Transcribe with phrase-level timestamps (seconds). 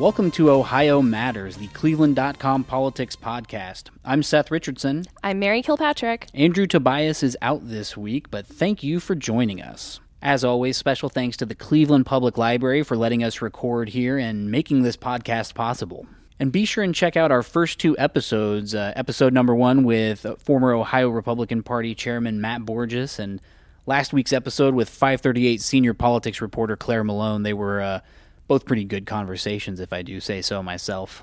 [0.00, 3.90] Welcome to Ohio Matters, the Cleveland.com politics podcast.
[4.02, 5.04] I'm Seth Richardson.
[5.22, 6.26] I'm Mary Kilpatrick.
[6.32, 10.00] Andrew Tobias is out this week, but thank you for joining us.
[10.22, 14.50] As always, special thanks to the Cleveland Public Library for letting us record here and
[14.50, 16.06] making this podcast possible.
[16.38, 18.74] And be sure and check out our first two episodes.
[18.74, 23.38] Uh, episode number one with former Ohio Republican Party Chairman Matt Borges, and
[23.84, 27.42] last week's episode with 538 senior politics reporter Claire Malone.
[27.42, 28.00] They were uh,
[28.50, 31.22] both pretty good conversations, if I do say so myself.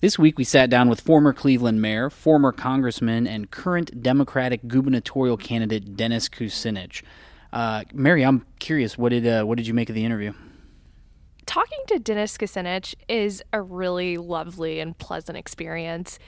[0.00, 5.36] This week, we sat down with former Cleveland mayor, former congressman, and current Democratic gubernatorial
[5.36, 7.02] candidate Dennis Kucinich.
[7.52, 10.32] Uh, Mary, I'm curious, what did uh, what did you make of the interview?
[11.44, 16.18] Talking to Dennis Kucinich is a really lovely and pleasant experience.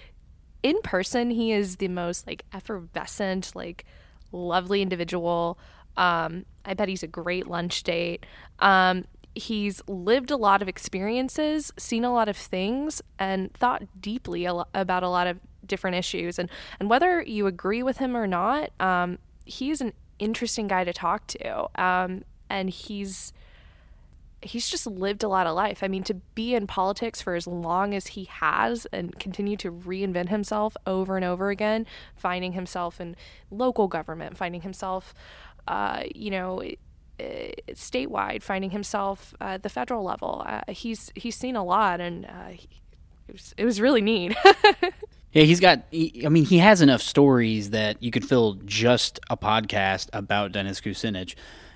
[0.63, 3.87] In person, he is the most like effervescent, like
[4.33, 5.59] lovely individual.
[5.97, 8.27] Um, I bet he's a great lunch date.
[8.59, 14.47] Um, he's lived a lot of experiences, seen a lot of things, and thought deeply
[14.47, 16.39] about a lot of different issues.
[16.39, 20.93] And and whether you agree with him or not, um, he's an interesting guy to
[20.93, 21.69] talk to.
[21.81, 23.33] Um, and he's
[24.43, 25.83] he's just lived a lot of life.
[25.83, 29.73] I mean, to be in politics for as long as he has and continue to
[29.73, 33.17] reinvent himself over and over again, finding himself in
[33.51, 35.15] local government, finding himself,
[35.67, 36.63] uh, you know,
[37.19, 40.43] statewide, finding himself at the federal level.
[40.47, 42.69] Uh, he's he's seen a lot, and uh, he,
[43.29, 44.37] it, was, it was really neat.
[45.33, 45.85] yeah, he's got.
[45.91, 50.53] He, I mean, he has enough stories that you could fill just a podcast about
[50.53, 51.35] Dennis Kucinich.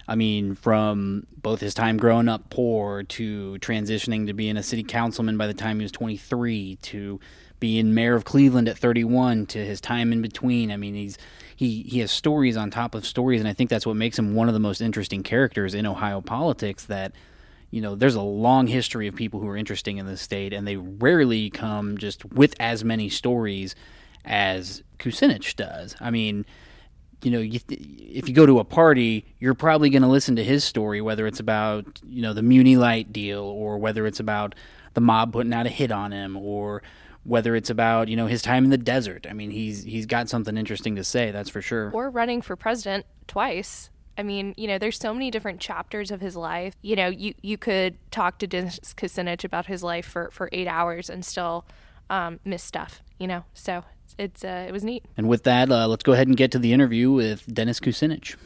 [0.09, 4.83] I mean, from both his time growing up poor to transitioning to being a city
[4.83, 7.21] councilman by the time he was 23 to
[7.61, 10.73] being mayor of Cleveland at 31 to his time in between.
[10.73, 11.17] I mean, he's
[11.61, 14.35] he he has stories on top of stories, and I think that's what makes him
[14.35, 16.87] one of the most interesting characters in Ohio politics.
[16.87, 17.13] That
[17.71, 20.67] you know, there's a long history of people who are interesting in the state, and
[20.67, 23.75] they rarely come just with as many stories
[24.25, 25.95] as Kucinich does.
[26.01, 26.47] I mean,
[27.23, 30.45] you know, you, if you go to a party, you're probably going to listen to
[30.45, 34.55] his story, whether it's about you know the Muni Light deal or whether it's about
[34.95, 36.83] the mob putting out a hit on him or
[37.25, 39.27] whether it's about you know his time in the desert.
[39.29, 41.91] I mean, he's he's got something interesting to say, that's for sure.
[41.93, 43.91] Or running for president twice.
[44.19, 46.75] I mean, you know, there's so many different chapters of his life.
[46.83, 50.69] You know, you you could talk to Dennis Kucinich about his life for for eight
[50.69, 51.65] hours and still
[52.09, 53.03] um, miss stuff.
[53.19, 53.85] You know, so
[54.19, 55.05] it's uh, it was neat.
[55.17, 58.37] And with that, uh, let's go ahead and get to the interview with Dennis Kucinich.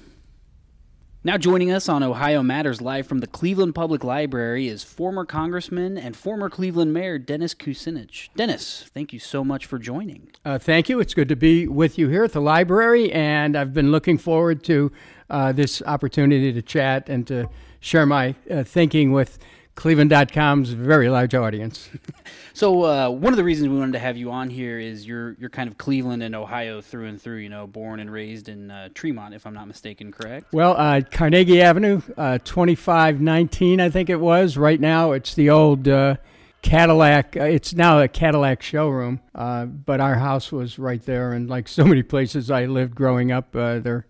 [1.26, 5.96] Now joining us on Ohio Matters live from the Cleveland Public Library is former Congressman
[5.96, 8.28] and former Cleveland Mayor Dennis Kucinich.
[8.36, 10.28] Dennis, thank you so much for joining.
[10.44, 11.00] Uh, thank you.
[11.00, 14.62] It's good to be with you here at the library, and I've been looking forward
[14.64, 14.92] to
[15.30, 17.48] uh, this opportunity to chat and to
[17.80, 19.38] share my uh, thinking with
[19.74, 21.90] Cleveland.com's very large audience.
[22.52, 25.32] so uh, one of the reasons we wanted to have you on here is you're
[25.38, 27.38] you're kind of Cleveland and Ohio through and through.
[27.38, 30.52] You know, born and raised in uh, Tremont, if I'm not mistaken, correct?
[30.52, 34.56] Well, uh, Carnegie Avenue, uh, 2519, I think it was.
[34.56, 35.88] Right now, it's the old.
[35.88, 36.16] Uh,
[36.62, 37.36] Cadillac.
[37.36, 41.84] Uh, it's now a Cadillac showroom, but our house was right there, and like so
[41.84, 44.06] many places I lived growing up, they're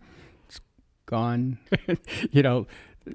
[0.46, 0.60] it's
[1.04, 1.58] gone.
[2.30, 2.68] you know,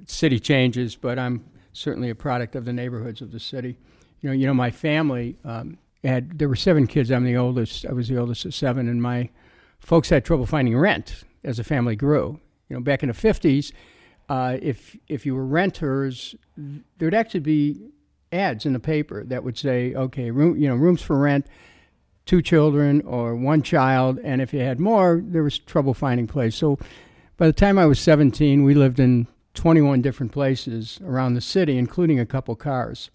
[0.06, 3.78] city changes, but I'm certainly a product of the neighborhoods of the city.
[4.22, 7.12] You know, you know, my family um, had there were seven kids.
[7.12, 7.85] I'm the oldest.
[7.85, 9.30] I was the oldest of seven, and my
[9.79, 12.40] folks had trouble finding rent as the family grew.
[12.69, 13.72] You know, back in the '50s,
[14.28, 16.35] uh, if if you were renters,
[16.97, 17.91] there'd actually be
[18.31, 21.47] ads in the paper that would say, "Okay, room, you know, rooms for rent."
[22.29, 26.55] two children or one child, and if you had more, there was trouble finding place.
[26.55, 26.78] So
[27.38, 29.26] by the time I was 17, we lived in
[29.59, 33.09] 21 different places around the city, including a couple cars.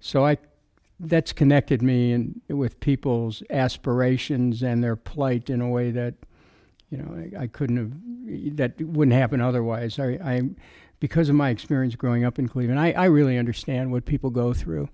[0.00, 0.38] So I
[0.98, 6.14] that's connected me in, with people's aspirations and their plight in a way that
[6.90, 10.00] you know I, I couldn't have that wouldn't happen otherwise.
[10.00, 10.42] I, I
[10.98, 14.52] because of my experience growing up in Cleveland, I, I really understand what people go
[14.52, 14.88] through.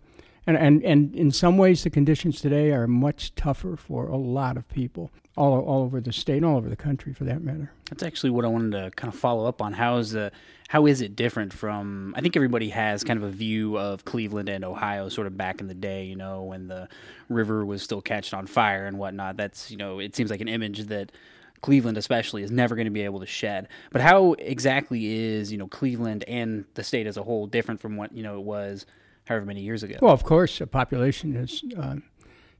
[0.46, 4.56] And, and, and in some ways, the conditions today are much tougher for a lot
[4.56, 7.70] of people all, all over the state and all over the country for that matter.
[7.90, 9.74] That's actually what I wanted to kind of follow up on.
[9.74, 10.32] How is the
[10.68, 12.14] how is it different from?
[12.16, 15.60] I think everybody has kind of a view of Cleveland and Ohio, sort of back
[15.60, 16.88] in the day, you know, when the
[17.28, 19.36] river was still catching on fire and whatnot.
[19.36, 21.12] That's you know, it seems like an image that
[21.60, 23.68] Cleveland, especially, is never going to be able to shed.
[23.92, 27.96] But how exactly is you know Cleveland and the state as a whole different from
[27.96, 28.86] what you know it was
[29.26, 29.96] however many years ago?
[30.00, 31.96] Well, of course, the population has uh,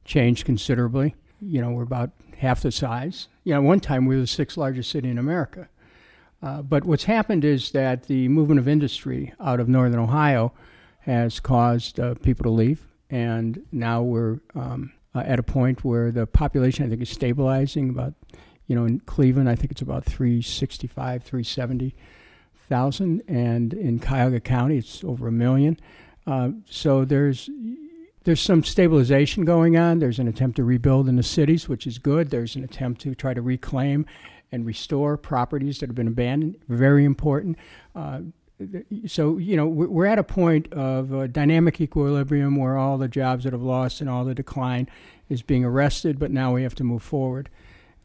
[0.05, 1.15] changed considerably.
[1.41, 3.27] You know, we're about half the size.
[3.43, 5.69] You know, one time we were the sixth largest city in America.
[6.41, 10.53] Uh, but what's happened is that the movement of industry out of northern Ohio
[10.99, 16.11] has caused uh, people to leave, and now we're um, uh, at a point where
[16.11, 17.89] the population, I think, is stabilizing.
[17.89, 18.13] About,
[18.67, 21.95] you know, in Cleveland, I think it's about 365, 370
[22.67, 25.79] thousand, and in Cuyahoga County, it's over a million.
[26.25, 27.49] Uh, so there's
[28.27, 29.99] there's some stabilization going on.
[29.99, 32.29] There's an attempt to rebuild in the cities, which is good.
[32.29, 34.05] There's an attempt to try to reclaim
[34.51, 36.57] and restore properties that have been abandoned.
[36.67, 37.57] Very important.
[37.95, 38.23] Uh,
[39.05, 43.45] so you know we're at a point of a dynamic equilibrium where all the jobs
[43.45, 44.89] that have lost and all the decline
[45.29, 47.49] is being arrested, but now we have to move forward.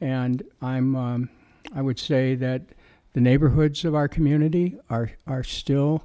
[0.01, 1.31] And I'm um,
[1.75, 2.63] I would say that
[3.13, 6.05] the neighborhoods of our community are are still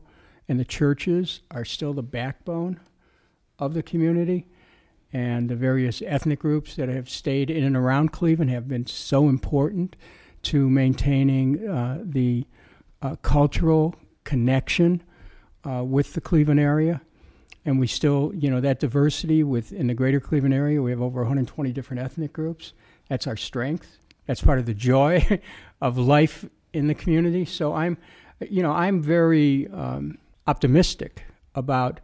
[0.50, 2.80] and the churches are still the backbone
[3.60, 4.48] of the community.
[5.14, 9.30] And the various ethnic groups that have stayed in and around Cleveland have been so
[9.30, 9.96] important
[10.44, 12.46] to maintaining uh, the
[13.02, 15.02] uh, cultural connection
[15.64, 17.02] uh, with the Cleveland area.
[17.66, 21.22] And we still, you know, that diversity within the greater Cleveland area, we have over
[21.22, 22.74] 120 different ethnic groups.
[23.10, 23.98] That's our strength.
[24.26, 25.42] That's part of the joy
[25.82, 27.46] of life in the community.
[27.46, 27.98] So I'm,
[28.42, 31.24] you know, I'm very um, optimistic
[31.56, 32.00] about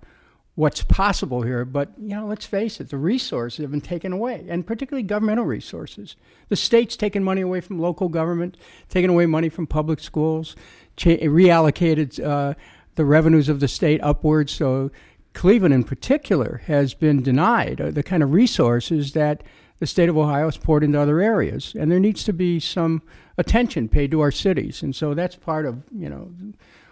[0.55, 1.65] what's possible here.
[1.65, 5.45] But, you know, let's face it, the resources have been taken away, and particularly governmental
[5.45, 6.15] resources.
[6.49, 8.57] The state's taken money away from local government,
[8.89, 10.55] taken away money from public schools,
[10.95, 12.53] cha- reallocated uh,
[12.95, 14.51] the revenues of the state upwards.
[14.51, 14.91] So
[15.33, 19.41] Cleveland, in particular, has been denied uh, the kind of resources that
[19.79, 21.75] the state of Ohio has poured into other areas.
[21.77, 23.01] And there needs to be some
[23.37, 24.83] attention paid to our cities.
[24.83, 26.31] And so that's part of, you know,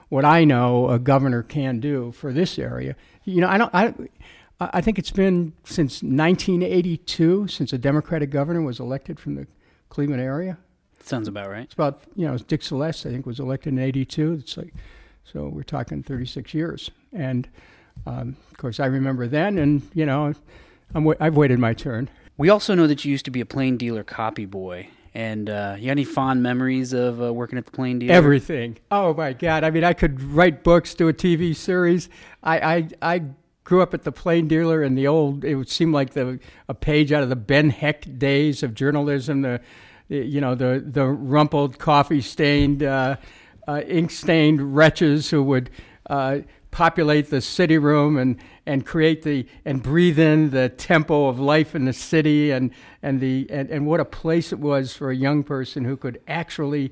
[0.09, 2.95] what I know a governor can do for this area.
[3.23, 3.73] You know, I don't.
[3.73, 3.93] I,
[4.59, 9.47] I think it's been since 1982 since a Democratic governor was elected from the
[9.89, 10.57] Cleveland area.
[11.03, 11.63] Sounds about right.
[11.63, 14.33] It's about you know Dick Celeste I think was elected in '82.
[14.33, 14.73] It's like
[15.23, 17.49] so we're talking 36 years, and
[18.05, 20.33] um, of course I remember then, and you know
[20.93, 22.09] I'm, I've waited my turn.
[22.37, 24.89] We also know that you used to be a plain dealer copy boy.
[25.13, 28.13] And uh, you got any fond memories of uh, working at the Plain Dealer?
[28.13, 28.77] Everything.
[28.89, 29.63] Oh my God!
[29.65, 32.07] I mean, I could write books, do a TV series.
[32.41, 33.23] I I, I
[33.65, 35.43] grew up at the Plain Dealer in the old.
[35.43, 39.41] It would seem like the a page out of the Ben Hecht days of journalism.
[39.41, 39.59] The
[40.07, 43.17] you know the the rumpled, coffee stained, uh,
[43.67, 45.69] uh, ink stained wretches who would
[46.09, 46.39] uh,
[46.71, 48.37] populate the city room and,
[48.71, 52.71] and create the and breathe in the tempo of life in the city and
[53.03, 56.21] and the and, and what a place it was for a young person who could
[56.25, 56.89] actually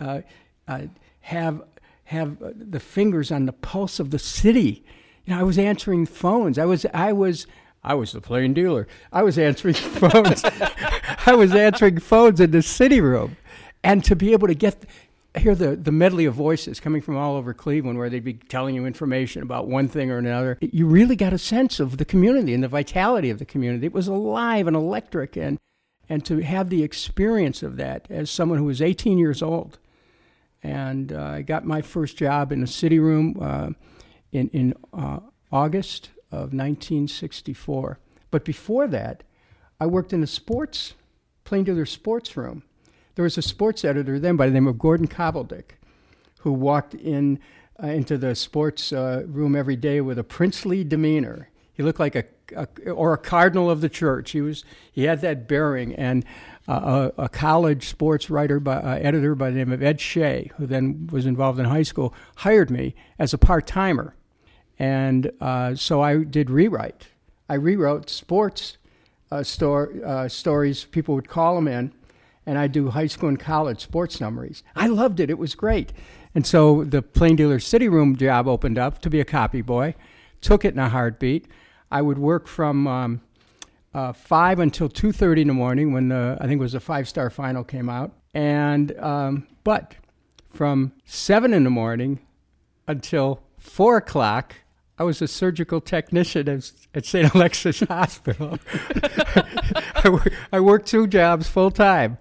[0.00, 0.22] uh,
[0.66, 0.82] uh,
[1.20, 1.62] have
[2.04, 4.84] have the fingers on the pulse of the city.
[5.24, 6.58] You know, I was answering phones.
[6.58, 7.46] I was I was
[7.84, 8.88] I was the plain dealer.
[9.12, 10.42] I was answering phones.
[10.44, 13.36] I was answering phones in the city room,
[13.84, 14.84] and to be able to get
[15.36, 18.74] hear the, the medley of voices coming from all over Cleveland where they'd be telling
[18.74, 20.58] you information about one thing or another.
[20.60, 23.86] You really got a sense of the community and the vitality of the community.
[23.86, 25.58] It was alive and electric and
[26.08, 29.78] and to have the experience of that as someone who was 18 years old.
[30.60, 33.70] And uh, I got my first job in a city room uh,
[34.32, 35.20] in, in uh,
[35.52, 38.00] August of 1964.
[38.32, 39.22] But before that,
[39.78, 40.94] I worked in a sports,
[41.44, 42.64] plain dealer sports room
[43.20, 45.72] there was a sports editor then by the name of Gordon Cobbledick
[46.38, 47.38] who walked in
[47.78, 51.50] uh, into the sports uh, room every day with a princely demeanor.
[51.74, 52.24] He looked like a,
[52.56, 54.30] a, or a cardinal of the church.
[54.30, 56.24] He was he had that bearing and
[56.66, 60.50] uh, a, a, college sports writer by uh, editor by the name of Ed Shea,
[60.56, 64.14] who then was involved in high school, hired me as a part timer,
[64.78, 67.08] and uh, so I did rewrite.
[67.50, 68.78] I rewrote sports
[69.30, 70.86] uh, store, stories.
[70.86, 71.92] People would call them in
[72.46, 74.62] and I do high school and college sports summaries.
[74.74, 75.30] I loved it.
[75.30, 75.92] It was great.
[76.34, 79.94] And so the Plain Dealer City Room job opened up to be a copy boy.
[80.40, 81.46] Took it in a heartbeat.
[81.90, 83.20] I would work from um,
[83.92, 86.80] uh, five until two thirty in the morning when the I think it was the
[86.80, 88.12] five star final came out.
[88.32, 89.96] And um, but
[90.48, 92.20] from seven in the morning
[92.86, 94.54] until four o'clock,
[94.98, 97.34] I was a surgical technician at, at St.
[97.34, 98.58] Alexis Hospital.
[100.52, 102.18] I worked two jobs full time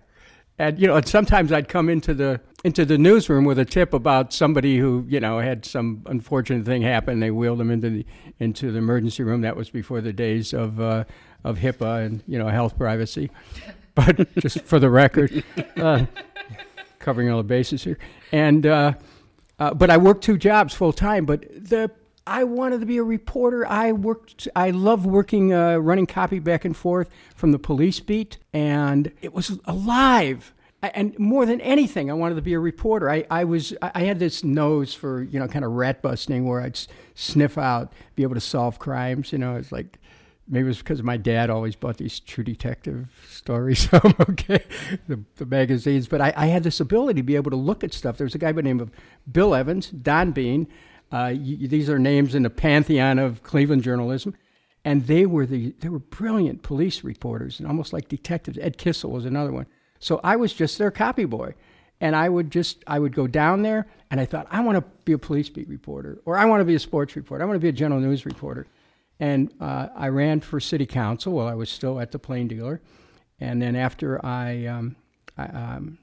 [0.60, 3.94] and you know, and sometimes I'd come into the into the newsroom with a tip
[3.94, 7.22] about somebody who you know had some unfortunate thing happen.
[7.22, 8.06] They wheeled them into the
[8.39, 9.42] into the emergency room.
[9.42, 11.06] That was before the days of uh,
[11.46, 13.32] of HIPAA and you know health privacy.
[13.96, 15.44] But just for the record,
[15.75, 16.06] uh,
[17.00, 17.98] covering all the bases here,
[18.32, 18.94] and uh,
[19.58, 21.25] uh but I worked two jobs full time.
[21.25, 21.92] But the
[22.29, 23.65] I wanted to be a reporter.
[23.65, 24.48] I worked.
[24.55, 29.33] I love working, uh, running copy back and forth from the police beat, and it
[29.33, 30.53] was alive.
[30.81, 33.09] And more than anything, I wanted to be a reporter.
[33.09, 36.62] I, I was I had this nose for you know kind of rat busting, where
[36.62, 36.79] I'd
[37.15, 39.33] sniff out, be able to solve crimes.
[39.33, 39.98] You know, it's like
[40.48, 43.89] maybe it was because my dad always bought these true detective stories.
[43.93, 44.63] okay,
[45.07, 46.07] the, the magazines.
[46.07, 48.17] But I, I, had this ability to be able to look at stuff.
[48.17, 48.91] There was a guy by the name of
[49.31, 50.67] Bill Evans, Don Bean.
[51.12, 54.36] Uh, these are names in the pantheon of Cleveland journalism
[54.86, 58.58] and they were the they were brilliant police reporters and almost like detectives.
[58.60, 59.66] Ed Kissel was another one.
[60.00, 61.54] So I was just their copy boy,
[62.00, 64.84] and I would just I would go down there and I thought I want to
[65.06, 67.44] be a police beat reporter or I want to be a sports reporter.
[67.44, 68.68] I want to be a general news reporter,
[69.20, 72.82] and uh, I ran for city council while I was still at the Plain Dealer,
[73.39, 74.66] and then after I.
[74.66, 74.96] Um,
[75.38, 76.00] I, um,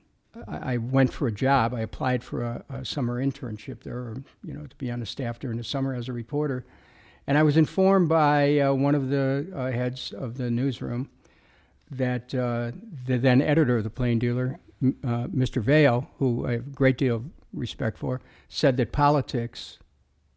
[0.47, 1.73] I went for a job.
[1.75, 5.07] I applied for a, a, summer internship there, or, you know, to be on the
[5.07, 6.64] staff during the summer as a reporter.
[7.26, 11.11] And I was informed by uh, one of the uh, heads of the newsroom
[11.90, 12.73] that uh,
[13.07, 15.59] the then editor of the Plain Dealer, Mr.
[15.59, 19.78] Uh, Vail, who I have a great deal of respect for, said that politics,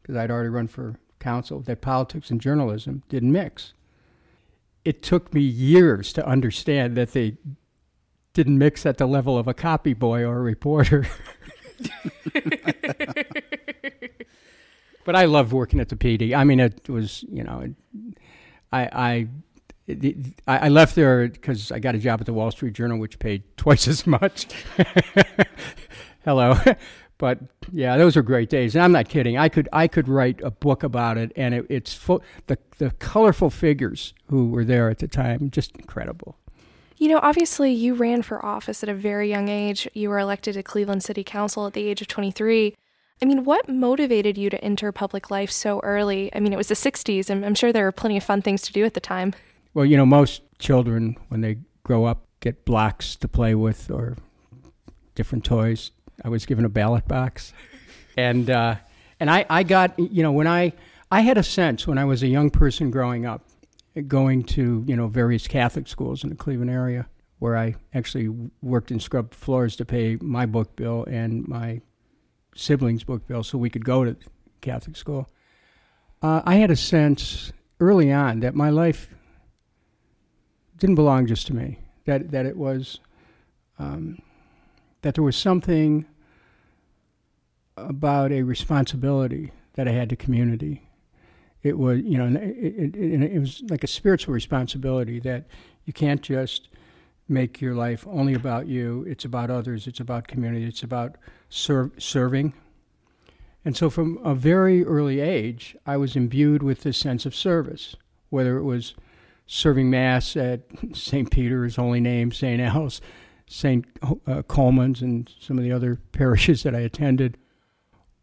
[0.01, 3.73] because I'd already run for council, that politics and journalism didn't mix.
[4.85, 7.37] It took me years to understand that they
[8.33, 11.07] didn't mix at the level of a copy boy or a reporter.
[15.05, 16.35] but I loved working at the PD.
[16.35, 17.73] I mean, it was you know,
[18.71, 19.27] I I
[20.47, 23.43] I left there because I got a job at the Wall Street Journal, which paid
[23.57, 24.47] twice as much.
[26.25, 26.57] Hello,
[27.17, 27.39] but
[27.71, 29.37] yeah, those were great days, and I'm not kidding.
[29.37, 32.91] I could I could write a book about it, and it, it's full the the
[32.91, 36.37] colorful figures who were there at the time, just incredible.
[36.99, 39.87] You know, obviously, you ran for office at a very young age.
[39.93, 42.75] You were elected to Cleveland City Council at the age of 23.
[43.21, 46.29] I mean, what motivated you to enter public life so early?
[46.35, 48.61] I mean, it was the 60s, and I'm sure there were plenty of fun things
[48.63, 49.33] to do at the time.
[49.73, 54.17] Well, you know, most children, when they grow up, get blocks to play with or
[55.15, 55.91] different toys.
[56.25, 57.53] I was given a ballot box.
[58.17, 58.75] And, uh,
[59.21, 60.73] and I, I got, you know, when I,
[61.09, 63.45] I had a sense when I was a young person growing up,
[64.07, 67.07] going to, you know, various Catholic schools in the Cleveland area,
[67.39, 68.29] where I actually
[68.61, 71.81] worked and scrubbed floors to pay my book bill and my
[72.55, 74.15] siblings' book bill so we could go to
[74.61, 75.29] Catholic school.
[76.21, 79.09] Uh, I had a sense early on that my life
[80.77, 81.79] didn't belong just to me.
[82.05, 82.99] That that it was
[83.77, 84.21] um,
[85.01, 86.05] that there was something
[87.77, 90.88] about a responsibility that I had to community.
[91.61, 95.45] It was you know it, it, it, was like a spiritual responsibility that
[95.85, 96.69] you can't just
[97.27, 99.05] make your life only about you.
[99.07, 99.87] It's about others.
[99.87, 100.65] It's about community.
[100.65, 101.15] It's about
[101.49, 102.53] ser- serving.
[103.63, 107.95] And so, from a very early age, I was imbued with this sense of service,
[108.29, 108.95] whether it was
[109.45, 110.61] serving Mass at
[110.93, 111.29] St.
[111.29, 112.61] Peter's, Holy Name, St.
[112.61, 113.01] Al's,
[113.47, 113.85] St.
[114.47, 117.37] Colman's, and some of the other parishes that I attended,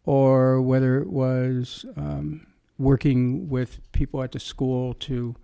[0.04, 2.46] or whether it was um,
[2.78, 5.34] working with people at the school to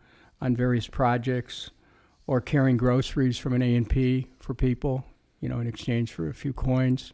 [0.41, 1.71] on various projects
[2.27, 5.05] or carrying groceries from an A&P for people,
[5.41, 7.13] you know, in exchange for a few coins,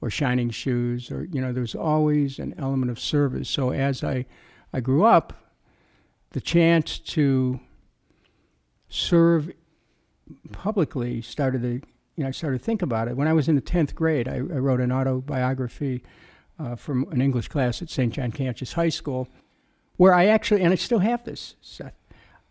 [0.00, 3.48] or shining shoes, or you know, there's always an element of service.
[3.48, 4.26] So as I,
[4.72, 5.32] I grew up,
[6.32, 7.60] the chance to
[8.88, 9.50] serve
[10.52, 11.68] publicly started to,
[12.16, 13.16] you know, I started to think about it.
[13.16, 16.02] When I was in the tenth grade, I, I wrote an autobiography
[16.58, 18.12] uh, from an English class at St.
[18.12, 19.28] John Cantius High School,
[19.96, 21.94] where I actually, and I still have this, Seth.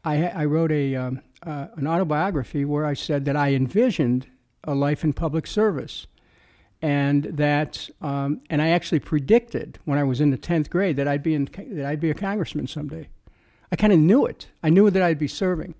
[0.03, 4.27] I, I wrote a um, uh, an autobiography where I said that I envisioned
[4.63, 6.07] a life in public service,
[6.81, 11.07] and that um, and I actually predicted when I was in the tenth grade that
[11.07, 13.07] I'd be in that I'd be a congressman someday.
[13.71, 14.47] I kind of knew it.
[14.62, 15.75] I knew that I'd be serving.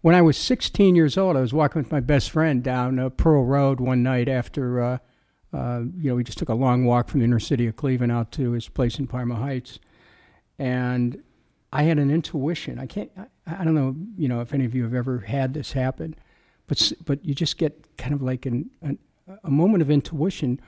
[0.00, 3.08] When I was 16 years old, I was walking with my best friend down uh,
[3.10, 4.98] Pearl Road one night after, uh,
[5.52, 8.10] uh, you know, we just took a long walk from the inner city of Cleveland
[8.10, 9.78] out to his place in Parma Heights,
[10.58, 11.22] and
[11.72, 12.78] I had an intuition.
[12.78, 13.10] I can't.
[13.16, 13.26] I,
[13.60, 13.96] I, don't know.
[14.16, 16.14] You know, if any of you have ever had this happen,
[16.66, 18.98] but but you just get kind of like an, an
[19.44, 20.60] a moment of intuition,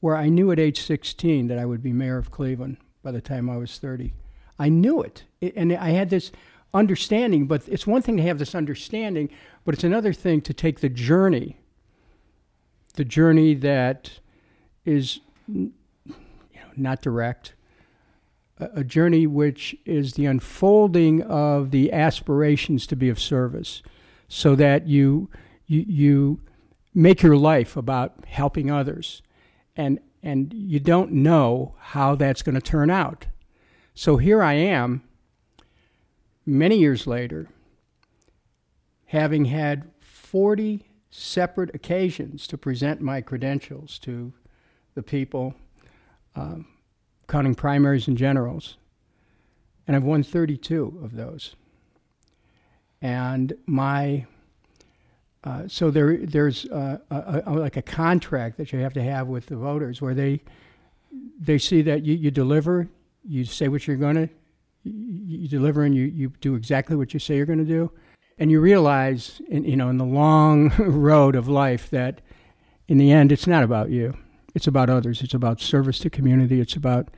[0.00, 3.20] where I knew at age 16 that I would be mayor of Cleveland by the
[3.20, 4.14] time I was 30.
[4.58, 6.32] I knew it, it and I had this
[6.74, 7.46] understanding.
[7.46, 9.30] But it's one thing to have this understanding,
[9.64, 11.56] but it's another thing to take the journey.
[12.94, 14.18] The journey that
[14.84, 15.72] is, you
[16.04, 17.54] know, not direct
[18.58, 23.82] a journey which is the unfolding of the aspirations to be of service
[24.28, 25.30] so that you
[25.66, 26.40] you, you
[26.94, 29.22] make your life about helping others.
[29.76, 33.26] And and you don't know how that's going to turn out.
[33.94, 35.02] So here i am
[36.46, 37.48] many years later
[39.06, 44.32] having had 40 separate occasions to present my credentials to
[44.94, 45.54] the people,
[46.36, 46.66] um,
[47.28, 48.76] counting primaries and generals.
[49.86, 51.54] And I've won 32 of those.
[53.00, 54.26] And my,
[55.44, 59.28] uh, so there, there's uh, a, a, like a contract that you have to have
[59.28, 60.40] with the voters where they,
[61.40, 62.88] they see that you, you deliver,
[63.24, 64.28] you say what you're going to,
[64.82, 67.90] you, you deliver and you, you do exactly what you say you're going to do
[68.38, 72.20] and you realize, in, you know, in the long road of life, that
[72.86, 74.16] in the end, it's not about you.
[74.58, 75.22] It's about others.
[75.22, 76.58] It's about service to community.
[76.58, 77.10] It's about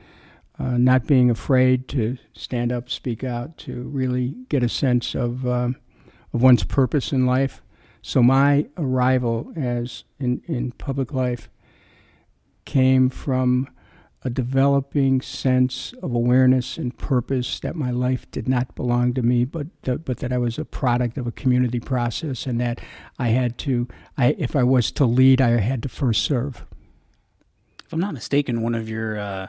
[0.58, 5.46] uh, not being afraid to stand up, speak out, to really get a sense of
[5.46, 5.76] um,
[6.34, 7.62] of one's purpose in life.
[8.02, 11.48] So my arrival as in in public life
[12.66, 13.70] came from
[14.22, 19.46] a developing sense of awareness and purpose that my life did not belong to me,
[19.46, 22.82] but that, but that I was a product of a community process, and that
[23.18, 26.66] I had to, I if I was to lead, I had to first serve.
[27.90, 29.48] If I'm not mistaken, one of your uh,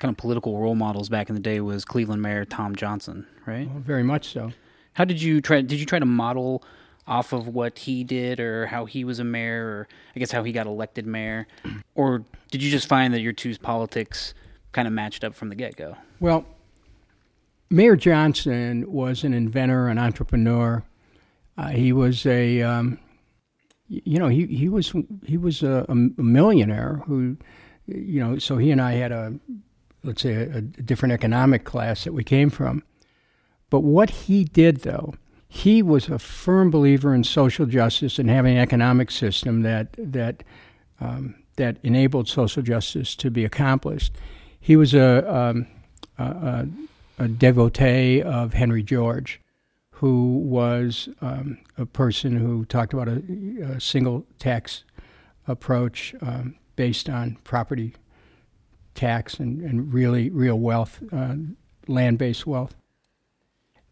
[0.00, 3.70] kind of political role models back in the day was Cleveland Mayor Tom Johnson, right?
[3.70, 4.50] Well, very much so.
[4.94, 5.60] How did you try?
[5.60, 6.64] Did you try to model?
[7.06, 10.42] off of what he did or how he was a mayor or I guess how
[10.42, 11.46] he got elected mayor?
[11.94, 14.34] Or did you just find that your two's politics
[14.72, 15.96] kind of matched up from the get go?
[16.18, 16.44] Well,
[17.70, 20.82] Mayor Johnson was an inventor, an entrepreneur.
[21.56, 22.98] Uh, he was a, um,
[23.88, 24.92] you know, he, he was
[25.24, 27.36] he was a, a, millionaire who,
[27.86, 29.34] you know, so he and I had a,
[30.02, 32.82] let's say, a, a different economic class that we came from.
[33.70, 35.14] But what he did, though,
[35.48, 40.42] he was a firm believer in social justice and having an economic system that that
[41.00, 44.14] um, that enabled social justice to be accomplished.
[44.60, 45.66] He was a, um,
[46.18, 46.66] a,
[47.18, 49.40] a, devotee of Henry George,
[49.90, 53.22] who was um, a person who talked about a,
[53.62, 54.84] a single tax
[55.46, 57.94] approach um, based on property
[58.94, 61.34] tax and, and really real wealth, uh,
[61.86, 62.74] land based wealth.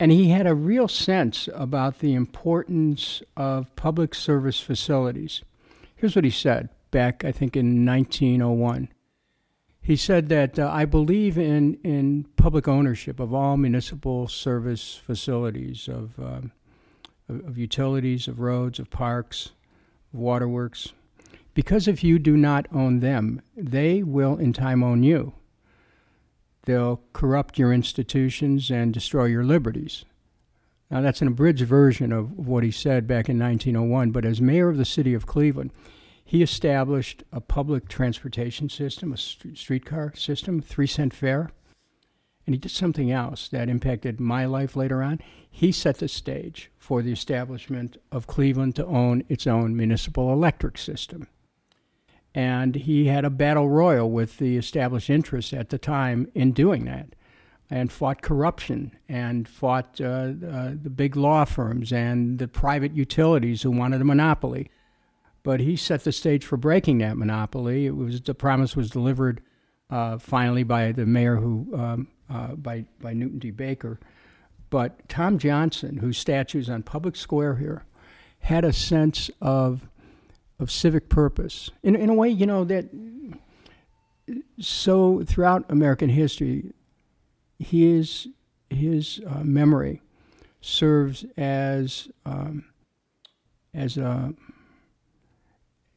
[0.01, 5.43] And he had a real sense about the importance of public service facilities.
[5.95, 8.89] Here's what he said back, I think, in 1901.
[9.81, 15.89] He said that uh, I believe in, in public ownership of all municipal service facilities,
[15.89, 16.53] of, um,
[17.29, 19.51] of, of utilities, of roads, of parks,
[20.13, 20.93] of waterworks.
[21.55, 25.35] Because if you do not own them, they will in time own you.
[26.65, 30.05] They'll corrupt your institutions and destroy your liberties.
[30.91, 34.69] Now, that's an abridged version of what he said back in 1901, but as mayor
[34.69, 35.71] of the city of Cleveland,
[36.25, 41.51] he established a public transportation system, a streetcar system, three cent fare.
[42.47, 45.21] And he did something else that impacted my life later on.
[45.51, 50.77] He set the stage for the establishment of Cleveland to own its own municipal electric
[50.77, 51.29] system
[52.35, 56.85] and he had a battle royal with the established interests at the time in doing
[56.85, 57.15] that
[57.71, 63.63] and fought corruption and fought uh, uh, the big law firms and the private utilities
[63.63, 64.71] who wanted a monopoly.
[65.43, 67.87] But he set the stage for breaking that monopoly.
[67.87, 69.43] It was the promise was delivered
[69.91, 73.51] uh, finally by the mayor who um, uh, by by Newton D.
[73.51, 74.01] Baker.
[74.71, 77.85] But Tom Johnson, whose statue is on Public Square here,
[78.41, 79.87] had a sense of
[80.59, 81.71] of civic purpose.
[81.83, 82.87] In, in a way, you know, that
[84.59, 86.73] so throughout American history,
[87.59, 88.29] his,
[88.71, 90.01] his uh, memory
[90.61, 92.65] serves as, um,
[93.73, 94.33] as, a,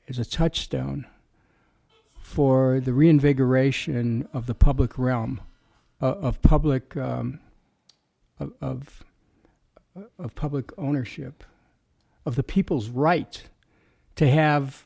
[0.10, 1.06] as a touchstone
[2.22, 5.40] for the reinvigoration of the public realm,
[6.02, 7.40] uh, of public, um,
[8.40, 9.04] of, of,
[10.20, 11.44] of public ownership,
[12.26, 13.44] of the people's right
[14.18, 14.86] to have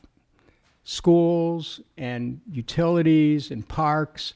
[0.84, 4.34] schools and utilities and parks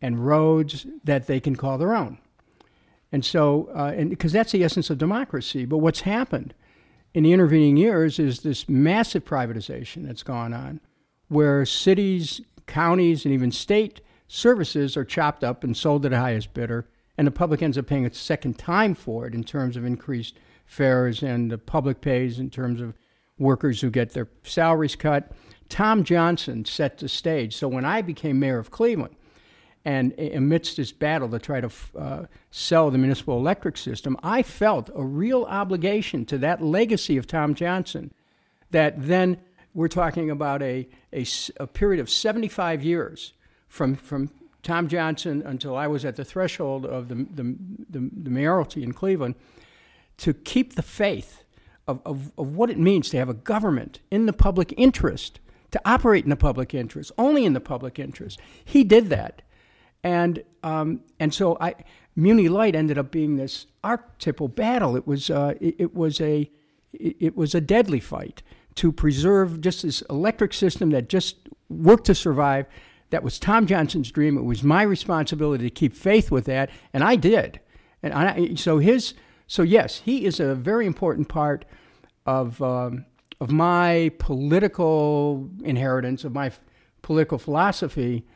[0.00, 2.18] and roads that they can call their own.
[3.10, 5.64] And so, uh, and because that's the essence of democracy.
[5.64, 6.54] But what's happened
[7.14, 10.80] in the intervening years is this massive privatization that's gone on,
[11.28, 16.52] where cities, counties, and even state services are chopped up and sold to the highest
[16.52, 19.86] bidder, and the public ends up paying a second time for it in terms of
[19.86, 22.94] increased fares, and the public pays in terms of
[23.38, 25.32] workers who get their salaries cut.
[25.68, 27.56] Tom Johnson set the stage.
[27.56, 29.14] So when I became mayor of Cleveland,
[29.84, 34.90] and amidst this battle to try to uh, sell the municipal electric system, I felt
[34.94, 38.12] a real obligation to that legacy of Tom Johnson
[38.70, 39.38] that then
[39.72, 41.24] we're talking about a, a,
[41.58, 43.32] a period of 75 years
[43.68, 44.30] from, from
[44.62, 47.56] Tom Johnson until I was at the threshold of the, the,
[47.88, 49.36] the, the mayoralty in Cleveland
[50.18, 51.44] to keep the faith
[51.88, 55.40] of, of, of what it means to have a government in the public interest,
[55.72, 58.38] to operate in the public interest, only in the public interest.
[58.64, 59.42] He did that.
[60.04, 61.74] And, um, and so I,
[62.14, 64.96] Muni Light ended up being this archetypal battle.
[64.96, 66.50] It was, uh, it, it was a,
[66.92, 68.42] it, it was a deadly fight
[68.76, 72.66] to preserve just this electric system that just worked to survive.
[73.10, 74.36] That was Tom Johnson's dream.
[74.36, 77.60] It was my responsibility to keep faith with that, and I did.
[78.02, 79.14] And I, so his,
[79.48, 81.64] so yes, he is a very important part
[82.26, 83.06] of um,
[83.40, 86.52] of my political inheritance, of my
[87.02, 88.26] political philosophy,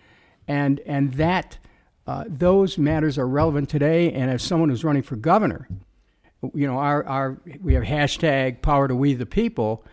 [0.49, 1.59] and and that
[2.07, 4.11] uh, those matters are relevant today.
[4.11, 5.69] And as someone who's running for governor,
[6.55, 9.85] you know, our our we have hashtag Power to We the People.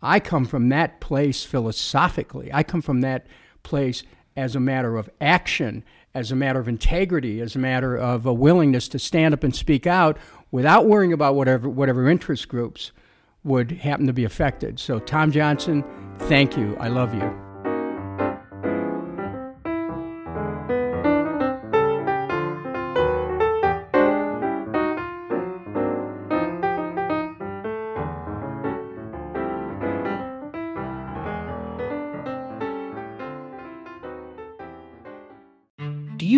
[0.00, 2.50] I come from that place philosophically.
[2.52, 3.26] I come from that
[3.62, 4.02] place
[4.34, 5.84] as a matter of action,
[6.16, 9.54] as a matter of integrity, as a matter of a willingness to stand up and
[9.54, 10.16] speak out
[10.50, 12.90] without worrying about whatever whatever interest groups
[13.44, 14.80] would happen to be affected.
[14.80, 15.84] So Tom Johnson,
[16.20, 16.74] thank you.
[16.80, 17.45] I love you.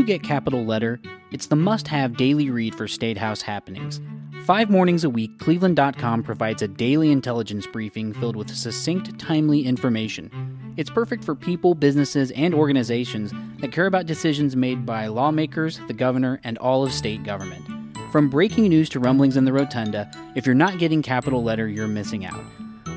[0.08, 0.98] Get Capitol Letter,
[1.32, 4.00] it's the must have daily read for State House happenings.
[4.46, 10.72] Five mornings a week, Cleveland.com provides a daily intelligence briefing filled with succinct, timely information.
[10.78, 15.92] It's perfect for people, businesses, and organizations that care about decisions made by lawmakers, the
[15.92, 17.66] governor, and all of state government.
[18.10, 21.86] From breaking news to rumblings in the rotunda, if you're not getting Capitol Letter, you're
[21.86, 22.42] missing out.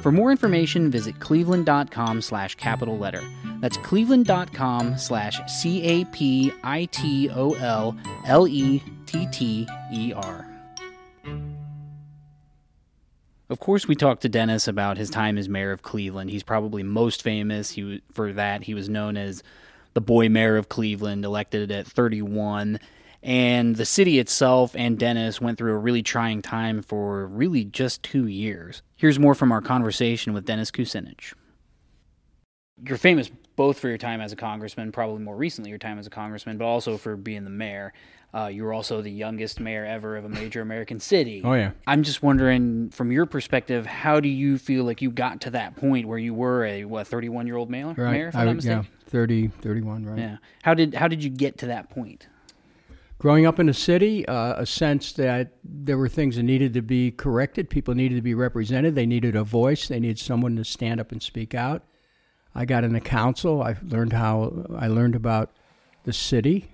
[0.02, 3.24] For more information, visit cleveland.com slash capitol letter.
[3.60, 10.14] That's cleveland.com slash C A P I T O L L E T T E
[10.14, 10.48] R.
[13.52, 16.32] Of course, we talked to Dennis about his time as mayor of Cleveland.
[16.32, 18.64] He's probably most famous he, for that.
[18.64, 19.44] He was known as
[19.94, 22.80] the boy mayor of Cleveland, elected at 31.
[23.22, 28.02] And the city itself and Dennis went through a really trying time for really just
[28.02, 28.82] two years.
[29.02, 31.34] Here's more from our conversation with Dennis Kucinich.
[32.86, 36.06] You're famous both for your time as a congressman, probably more recently your time as
[36.06, 37.94] a congressman, but also for being the mayor.
[38.32, 41.42] Uh, you were also the youngest mayor ever of a major American city.
[41.44, 41.72] Oh yeah.
[41.88, 45.76] I'm just wondering, from your perspective, how do you feel like you got to that
[45.78, 47.96] point where you were a what 31 year old mayor?
[47.98, 48.12] Right.
[48.12, 48.88] Mayor, if I'm I, not mistaken.
[49.04, 50.20] yeah, 30, 31, right?
[50.20, 50.38] Yeah.
[50.62, 52.28] How did how did you get to that point?
[53.22, 56.82] Growing up in a city, uh, a sense that there were things that needed to
[56.82, 57.70] be corrected.
[57.70, 58.96] People needed to be represented.
[58.96, 59.88] They needed a voice.
[59.88, 61.84] They needed someone to stand up and speak out.
[62.56, 63.62] I got in the council.
[63.62, 65.52] I learned how I learned about
[66.04, 66.72] the city,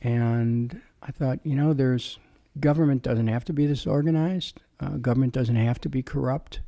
[0.00, 2.18] and I thought, you know, there's
[2.58, 4.62] government doesn't have to be this organized.
[4.80, 6.60] Uh, government doesn't have to be corrupt.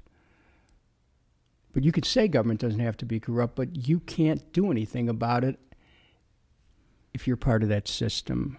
[1.72, 5.08] But you could say government doesn't have to be corrupt, but you can't do anything
[5.08, 5.58] about it
[7.14, 8.58] if you're part of that system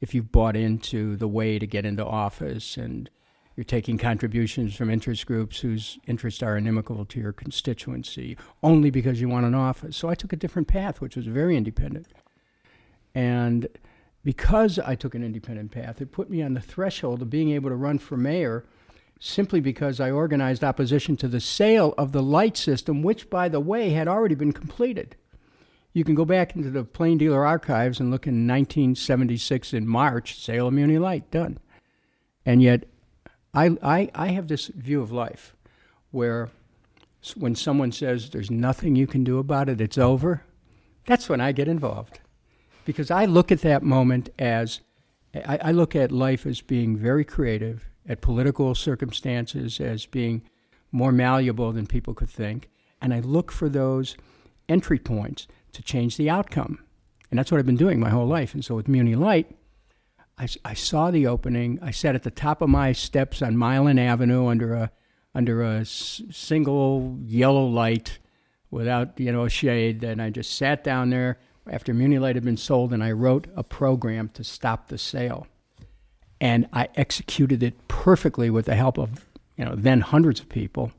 [0.00, 3.10] if you've bought into the way to get into office and
[3.56, 9.20] you're taking contributions from interest groups whose interests are inimical to your constituency only because
[9.20, 9.96] you want an office.
[9.96, 12.06] So I took a different path, which was very independent.
[13.14, 13.66] And
[14.22, 17.70] because I took an independent path, it put me on the threshold of being able
[17.70, 18.64] to run for mayor
[19.18, 23.60] simply because I organized opposition to the sale of the light system, which, by the
[23.60, 25.16] way, had already been completed.
[25.96, 30.38] You can go back into the Plain Dealer archives and look in 1976 in March,
[30.38, 31.56] sale of Muni Light, done.
[32.44, 32.84] And yet,
[33.54, 35.56] I, I, I have this view of life
[36.10, 36.50] where
[37.34, 40.42] when someone says there's nothing you can do about it, it's over,
[41.06, 42.20] that's when I get involved.
[42.84, 44.80] Because I look at that moment as
[45.34, 50.42] I, I look at life as being very creative, at political circumstances as being
[50.92, 52.68] more malleable than people could think.
[53.00, 54.14] And I look for those
[54.68, 56.78] entry points to change the outcome.
[57.30, 58.54] And that's what I've been doing my whole life.
[58.54, 59.54] And so with Muni Light,
[60.38, 61.78] I, I saw the opening.
[61.82, 64.90] I sat at the top of my steps on Milan Avenue under a
[65.34, 68.18] under a s- single yellow light
[68.70, 70.02] without you know a shade.
[70.02, 73.46] And I just sat down there after Muni Light had been sold, and I wrote
[73.56, 75.46] a program to stop the sale.
[76.40, 80.92] And I executed it perfectly with the help of you know then hundreds of people.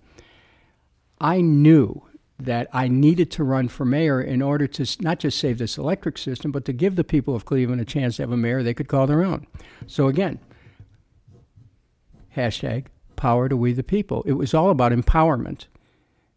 [1.20, 2.04] I knew
[2.40, 6.18] that I needed to run for mayor in order to not just save this electric
[6.18, 8.76] system, but to give the people of Cleveland a chance to have a mayor they
[8.76, 9.48] could call their own.
[9.88, 10.40] So again,
[12.36, 14.24] hashtag power to we the people.
[14.28, 15.66] It was all about empowerment.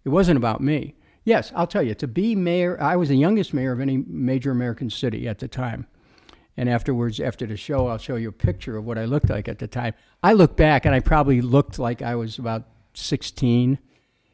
[0.05, 0.95] It wasn't about me.
[1.25, 4.51] Yes, I'll tell you, to be mayor, I was the youngest mayor of any major
[4.51, 5.87] American city at the time.
[6.57, 9.49] And afterwards, after the show, I'll show you a picture of what I looked like
[9.49, 9.95] at the time.
[10.23, 13.79] I look back and I probably looked like I was about 16.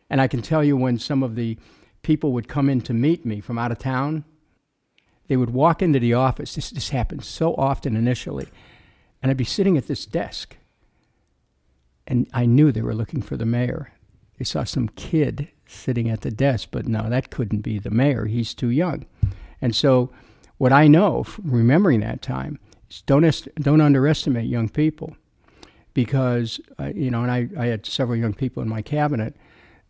[0.09, 1.59] And I can tell you when some of the
[2.03, 4.25] people would come in to meet me from out of town,
[5.29, 6.55] they would walk into the office.
[6.55, 8.49] This, this happened so often initially.
[9.23, 10.57] And I'd be sitting at this desk.
[12.07, 13.93] And I knew they were looking for the mayor.
[14.39, 18.27] They saw some kid sitting at the desk, but no, that couldn't be the mayor.
[18.27, 19.07] He's too young.
[19.61, 20.11] And so,
[20.59, 25.17] what I know, from remembering that time, is don't, est- don't underestimate young people
[25.93, 29.35] because, uh, you know, and I, I had several young people in my cabinet.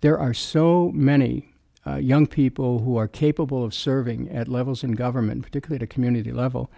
[0.07, 1.53] There are so many
[1.85, 5.93] uh, young people who are capable of serving at levels in government, particularly at a
[5.93, 6.71] community level.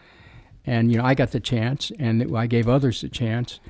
[0.65, 3.61] And, you know, I got the chance, and I gave others the chance.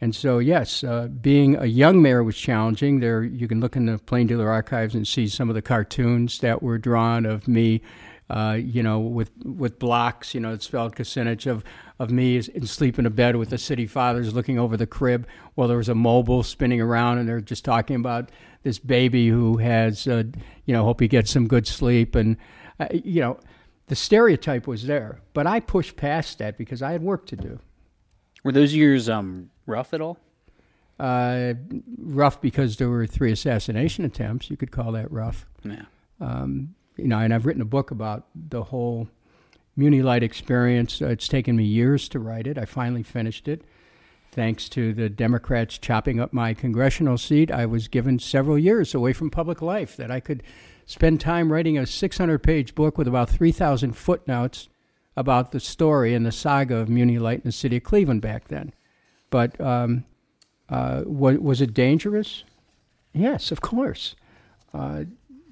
[0.00, 3.00] And so, yes, uh, being a young mayor was challenging.
[3.00, 6.38] There, you can look in the Plain Dealer archives and see some of the cartoons
[6.38, 7.82] that were drawn of me,
[8.30, 11.64] uh, you know, with with blocks, you know, it spelled Kucinich of
[11.98, 15.26] of me in sleep in a bed with the city fathers looking over the crib
[15.56, 18.30] while there was a mobile spinning around, and they're just talking about
[18.62, 20.24] this baby who has, uh,
[20.66, 22.36] you know, hope he gets some good sleep, and
[22.78, 23.38] uh, you know,
[23.86, 27.58] the stereotype was there, but I pushed past that because I had work to do.
[28.44, 30.18] Were those years um, rough at all?
[30.98, 31.54] Uh,
[31.98, 34.50] rough because there were three assassination attempts.
[34.50, 35.46] You could call that rough.
[35.64, 35.82] Yeah.
[36.20, 39.08] Um, you know, and I've written a book about the whole
[39.76, 41.00] Muni Light experience.
[41.00, 42.58] Uh, it's taken me years to write it.
[42.58, 43.62] I finally finished it.
[44.32, 49.12] Thanks to the Democrats chopping up my congressional seat, I was given several years away
[49.12, 50.42] from public life that I could
[50.86, 54.70] spend time writing a 600 page book with about 3,000 footnotes
[55.18, 58.48] about the story and the saga of Muni Light in the city of Cleveland back
[58.48, 58.72] then.
[59.28, 60.04] But um,
[60.70, 62.44] uh, was, was it dangerous?
[63.12, 64.16] Yes, of course.
[64.72, 65.04] Uh,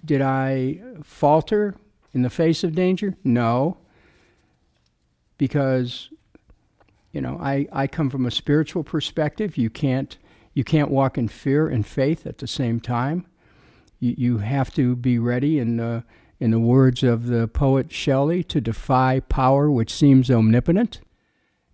[0.03, 1.75] did I falter
[2.15, 3.15] in the face of danger?
[3.25, 3.77] No.
[5.37, 6.09] Because,
[7.13, 9.57] you know, I, I come from a spiritual perspective.
[9.57, 10.17] You can't,
[10.55, 13.27] you can't walk in fear and faith at the same time.
[13.99, 16.05] You, you have to be ready, in the,
[16.39, 21.01] in the words of the poet Shelley, to defy power which seems omnipotent.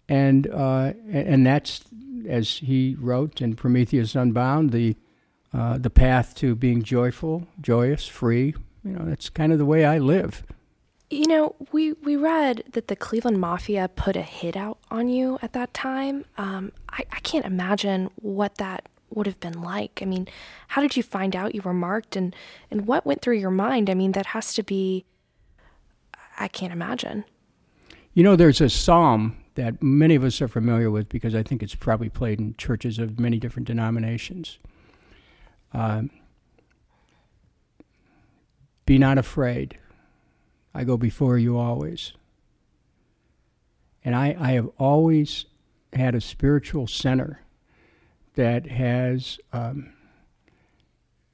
[0.08, 1.82] And, uh, and that's,
[2.28, 4.96] as he wrote in Prometheus Unbound, the
[5.56, 8.54] uh, the path to being joyful, joyous, free.
[8.84, 10.42] You know, that's kind of the way I live.
[11.08, 15.38] You know, we, we read that the Cleveland Mafia put a hit out on you
[15.40, 16.24] at that time.
[16.36, 20.00] Um, I, I can't imagine what that would have been like.
[20.02, 20.26] I mean,
[20.68, 22.34] how did you find out you were marked and,
[22.70, 23.88] and what went through your mind?
[23.88, 25.04] I mean, that has to be,
[26.38, 27.24] I can't imagine.
[28.12, 31.62] You know, there's a psalm that many of us are familiar with because I think
[31.62, 34.58] it's probably played in churches of many different denominations.
[35.72, 36.10] Um,
[38.86, 39.78] be not afraid.
[40.76, 42.12] I go before you always.
[44.04, 45.46] And I, I have always
[45.92, 47.40] had a spiritual center
[48.34, 49.92] that has um,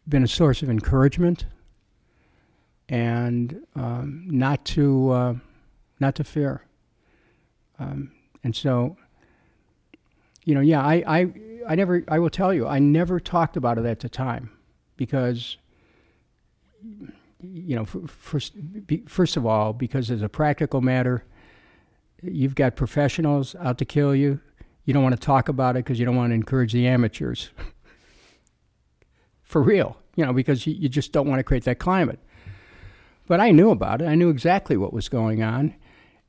[0.09, 1.47] been a source of encouragement
[2.89, 5.35] and um, not to uh,
[5.99, 6.65] not to fear.
[7.79, 8.13] Um,
[8.45, 8.97] and so,
[10.45, 11.33] you know, yeah, I, I
[11.69, 14.51] I never, I will tell you, I never talked about it at the time
[14.97, 15.57] because,
[17.43, 18.55] you know, first,
[19.07, 21.25] first of all, because as a practical matter,
[22.23, 24.41] you've got professionals out to kill you.
[24.85, 27.51] You don't want to talk about it because you don't want to encourage the amateurs.
[29.43, 32.19] For real, you know, because you, just don't want to create that climate.
[33.27, 34.07] But I knew about it.
[34.07, 35.75] I knew exactly what was going on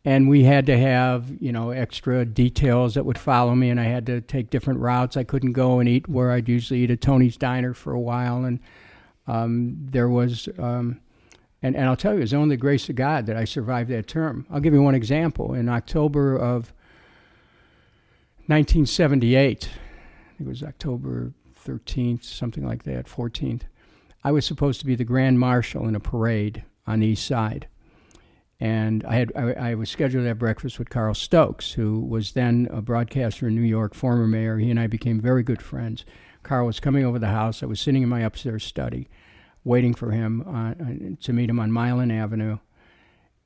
[0.05, 3.83] and we had to have you know extra details that would follow me and i
[3.83, 7.01] had to take different routes i couldn't go and eat where i'd usually eat at
[7.01, 8.59] tony's diner for a while and
[9.25, 10.99] um, there was um,
[11.63, 14.07] and, and i'll tell you it's only the grace of god that i survived that
[14.07, 16.73] term i'll give you one example in october of
[18.45, 21.33] 1978 i think it was october
[21.65, 23.61] 13th something like that 14th
[24.23, 27.67] i was supposed to be the grand marshal in a parade on the east side
[28.63, 32.31] and I had I, I, was scheduled to have breakfast with Carl Stokes, who was
[32.31, 34.57] then a broadcaster in New York, former mayor.
[34.57, 36.05] He and I became very good friends.
[36.43, 37.61] Carl was coming over the house.
[37.61, 39.09] I was sitting in my upstairs study,
[39.63, 40.73] waiting for him uh,
[41.21, 42.57] to meet him on Milan Avenue,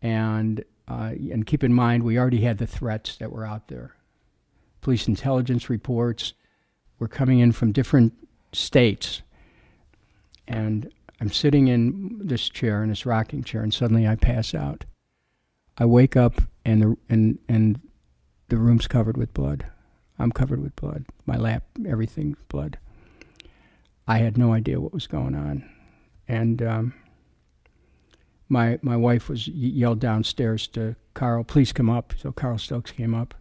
[0.02, 3.96] and uh, and keep in mind we already had the threats that were out there.
[4.82, 6.34] Police intelligence reports
[7.00, 8.14] were coming in from different
[8.54, 9.22] states,
[10.48, 14.86] and I'm sitting in this chair, in this rocking chair, and suddenly I pass out.
[15.78, 17.80] I wake up and the and and
[18.50, 19.66] the room's covered with blood.
[20.20, 21.06] I'm covered with blood.
[21.26, 22.80] My lap, everything's blood.
[24.08, 25.70] I had no idea what was going on,
[26.28, 26.94] and um,
[28.50, 32.14] my my wife was yelled downstairs to Carl, please come up.
[32.18, 33.34] So Carl Stokes came up,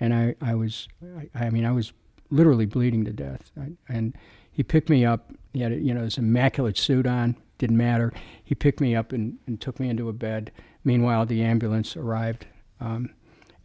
[0.00, 1.92] and I I was I, I mean I was
[2.30, 4.16] literally bleeding to death, I, and
[4.50, 5.32] he picked me up.
[5.52, 8.12] He had you know this immaculate suit on, didn't matter.
[8.42, 10.52] He picked me up and, and took me into a bed.
[10.84, 12.46] Meanwhile, the ambulance arrived
[12.80, 13.10] um,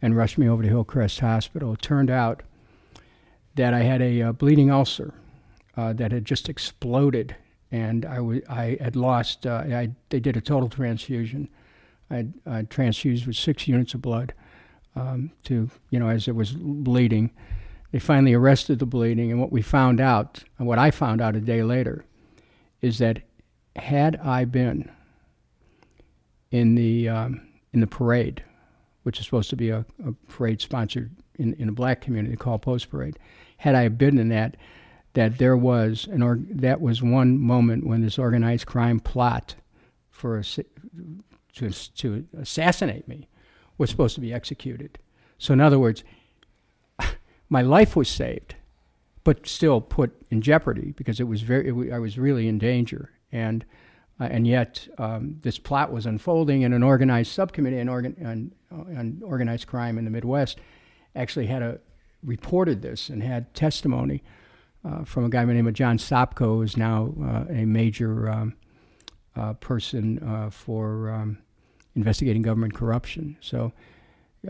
[0.00, 1.74] and rushed me over to Hillcrest Hospital.
[1.74, 2.42] It turned out
[3.54, 5.14] that I had a uh, bleeding ulcer
[5.76, 7.36] uh, that had just exploded
[7.72, 9.46] and I, w- I had lost.
[9.46, 11.48] Uh, I, they did a total transfusion.
[12.10, 14.34] I had transfused with six units of blood
[14.94, 17.30] um, to, you know, as it was bleeding.
[17.90, 21.34] They finally arrested the bleeding, and what we found out, and what I found out
[21.34, 22.04] a day later,
[22.82, 23.22] is that
[23.76, 24.90] had I been
[26.50, 28.44] in the um, in the parade,
[29.02, 32.60] which is supposed to be a, a parade sponsored in, in a black community called
[32.62, 33.18] Post Parade,
[33.56, 34.56] had I been in that,
[35.14, 39.54] that there was an or, that was one moment when this organized crime plot
[40.10, 43.28] for a, to to assassinate me
[43.78, 44.98] was supposed to be executed.
[45.38, 46.04] So in other words,
[47.48, 48.54] my life was saved,
[49.24, 53.10] but still put in jeopardy because it was very it, I was really in danger
[53.30, 53.64] and.
[54.20, 58.52] Uh, and yet, um, this plot was unfolding, and an organized subcommittee on, organ-
[59.24, 60.60] organized crime in the Midwest
[61.16, 61.80] actually had a
[62.22, 64.22] reported this and had testimony
[64.84, 67.64] uh, from a guy by the name of John Sopko, who is now uh, a
[67.64, 68.54] major um,
[69.36, 71.38] uh, person uh, for um,
[71.94, 73.36] investigating government corruption.
[73.40, 73.72] So,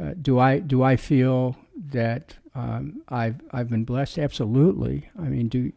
[0.00, 1.56] uh, do I do I feel
[1.90, 4.18] that um, I've I've been blessed?
[4.18, 5.10] Absolutely.
[5.18, 5.72] I mean, do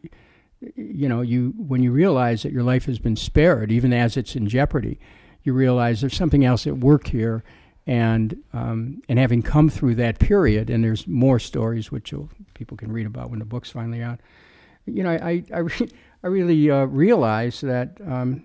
[0.76, 4.36] you know you when you realize that your life has been spared, even as it's
[4.36, 5.00] in jeopardy,
[5.44, 7.44] you realize there's something else at work here
[7.88, 12.13] and um, and having come through that period, and there's more stories which
[12.54, 14.19] people can read about when the book's finally out
[14.86, 15.89] you know, I I, re-
[16.24, 18.43] I really uh, realize that um,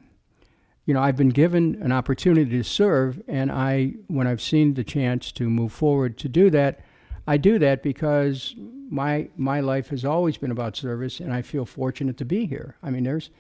[0.86, 4.84] you know I've been given an opportunity to serve, and I when I've seen the
[4.84, 6.80] chance to move forward to do that,
[7.26, 11.64] I do that because my my life has always been about service, and I feel
[11.64, 12.76] fortunate to be here.
[12.82, 13.30] I mean, there's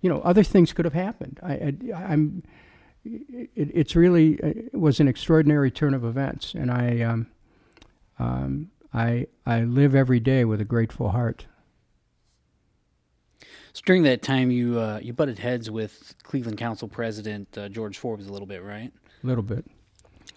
[0.00, 1.40] you know other things could have happened.
[1.42, 2.42] I, I am
[3.04, 7.26] it, it's really it was an extraordinary turn of events, and I um,
[8.18, 11.46] um, I I live every day with a grateful heart.
[13.72, 17.98] So during that time, you uh, you butted heads with Cleveland Council President uh, George
[17.98, 18.92] Forbes a little bit, right?
[19.22, 19.64] A little bit.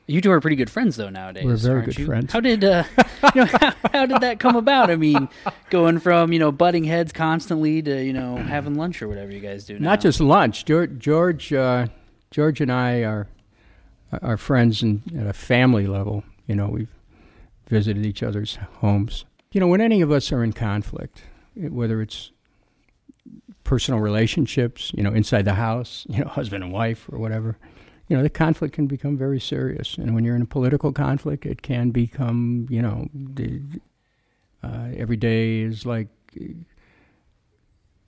[0.05, 1.45] You two are pretty good friends, though nowadays.
[1.45, 2.05] We're very good you?
[2.05, 2.33] friends.
[2.33, 2.83] How did uh,
[3.35, 4.91] you know how, how, did that come about?
[4.91, 5.29] I mean,
[5.69, 9.39] going from you know butting heads constantly to you know having lunch or whatever you
[9.39, 9.79] guys do.
[9.79, 9.91] Now.
[9.91, 10.65] Not just lunch.
[10.65, 11.87] George George, uh,
[12.33, 13.27] George and I are
[14.23, 16.23] are friends and at a family level.
[16.47, 16.93] You know, we've
[17.69, 19.25] visited each other's homes.
[19.51, 21.21] You know, when any of us are in conflict,
[21.55, 22.31] whether it's
[23.63, 27.55] personal relationships, you know, inside the house, you know, husband and wife or whatever,
[28.07, 29.95] you know, the conflict can become very serious.
[29.95, 33.09] And when you're in a political conflict, it can become, you know,
[34.63, 36.07] uh, every day is like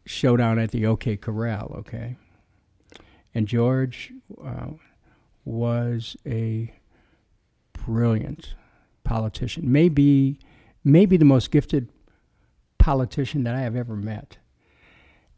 [0.07, 2.17] showdown at the OK Corral, okay?
[3.35, 4.67] And George uh,
[5.43, 6.73] was a
[7.73, 8.55] brilliant
[9.03, 10.39] politician, maybe,
[10.83, 11.89] maybe the most gifted
[12.79, 14.37] politician that I have ever met.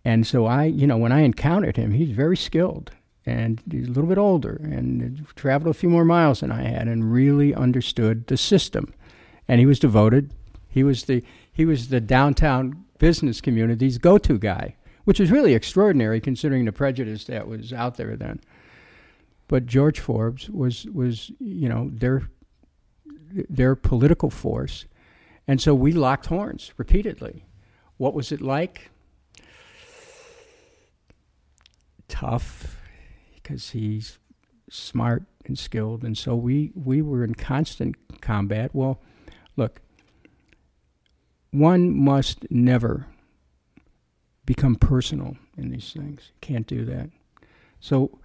[0.05, 2.91] And so I, you know, when I encountered him, he's very skilled
[3.25, 6.87] and he's a little bit older and traveled a few more miles than I had
[6.87, 8.93] and really understood the system.
[9.49, 10.31] And he was devoted.
[10.69, 14.75] He was the he was the downtown business community's go-to guy,
[15.07, 18.41] which was really extraordinary considering the prejudice that was out there then.
[19.47, 22.29] But George Forbes was was you know their
[23.49, 24.83] their political force,
[25.47, 27.45] and so we locked horns repeatedly.
[27.95, 28.91] What was it like?
[32.09, 32.81] tough
[33.35, 34.19] because he's
[34.69, 38.71] smart and skilled, and so we we were in constant combat.
[38.73, 39.01] Well,
[39.55, 39.79] look,
[41.51, 43.07] one must never
[44.47, 46.31] become personal in these things.
[46.41, 47.09] Can't do that.
[47.79, 48.17] So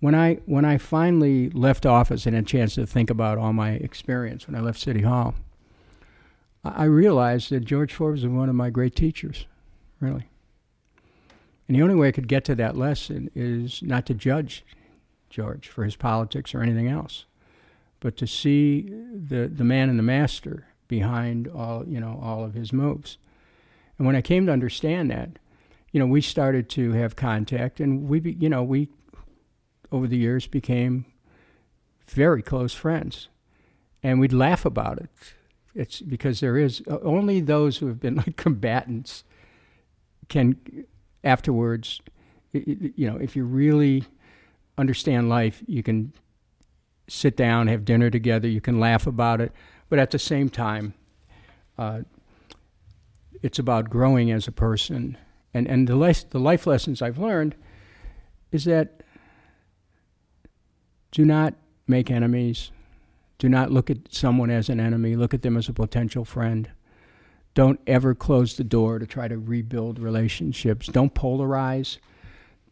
[0.00, 3.52] when I when I finally left office and had a chance to think about all
[3.52, 5.36] my experience when I left City Hall,
[6.64, 9.46] I realized that George Forbes was one of my great teachers,
[10.00, 10.28] really.
[11.68, 14.64] And the only way I could get to that lesson is not to judge
[15.30, 17.26] George for his politics or anything else,
[18.00, 22.54] but to see the, the man and the master behind all, you know, all of
[22.54, 23.18] his moves.
[23.98, 25.38] And when I came to understand that,
[25.96, 28.90] you know, we started to have contact and we, you know, we,
[29.90, 31.06] over the years, became
[32.06, 33.28] very close friends.
[34.02, 35.08] And we'd laugh about it.
[35.74, 39.24] It's because there is only those who have been like combatants
[40.28, 40.84] can
[41.24, 42.02] afterwards,
[42.52, 44.04] you know, if you really
[44.76, 46.12] understand life, you can
[47.08, 49.50] sit down, have dinner together, you can laugh about it,
[49.88, 50.92] but at the same time,
[51.78, 52.00] uh,
[53.42, 55.16] it's about growing as a person.
[55.56, 57.54] And, and the, life, the life lessons I've learned
[58.52, 59.02] is that
[61.12, 61.54] do not
[61.86, 62.72] make enemies.
[63.38, 65.16] Do not look at someone as an enemy.
[65.16, 66.70] Look at them as a potential friend.
[67.54, 70.88] Don't ever close the door to try to rebuild relationships.
[70.88, 71.96] Don't polarize.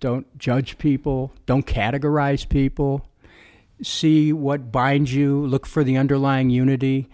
[0.01, 1.33] Don't judge people.
[1.47, 3.09] Don't categorize people.
[3.83, 5.47] See what binds you.
[5.47, 7.09] Look for the underlying unity.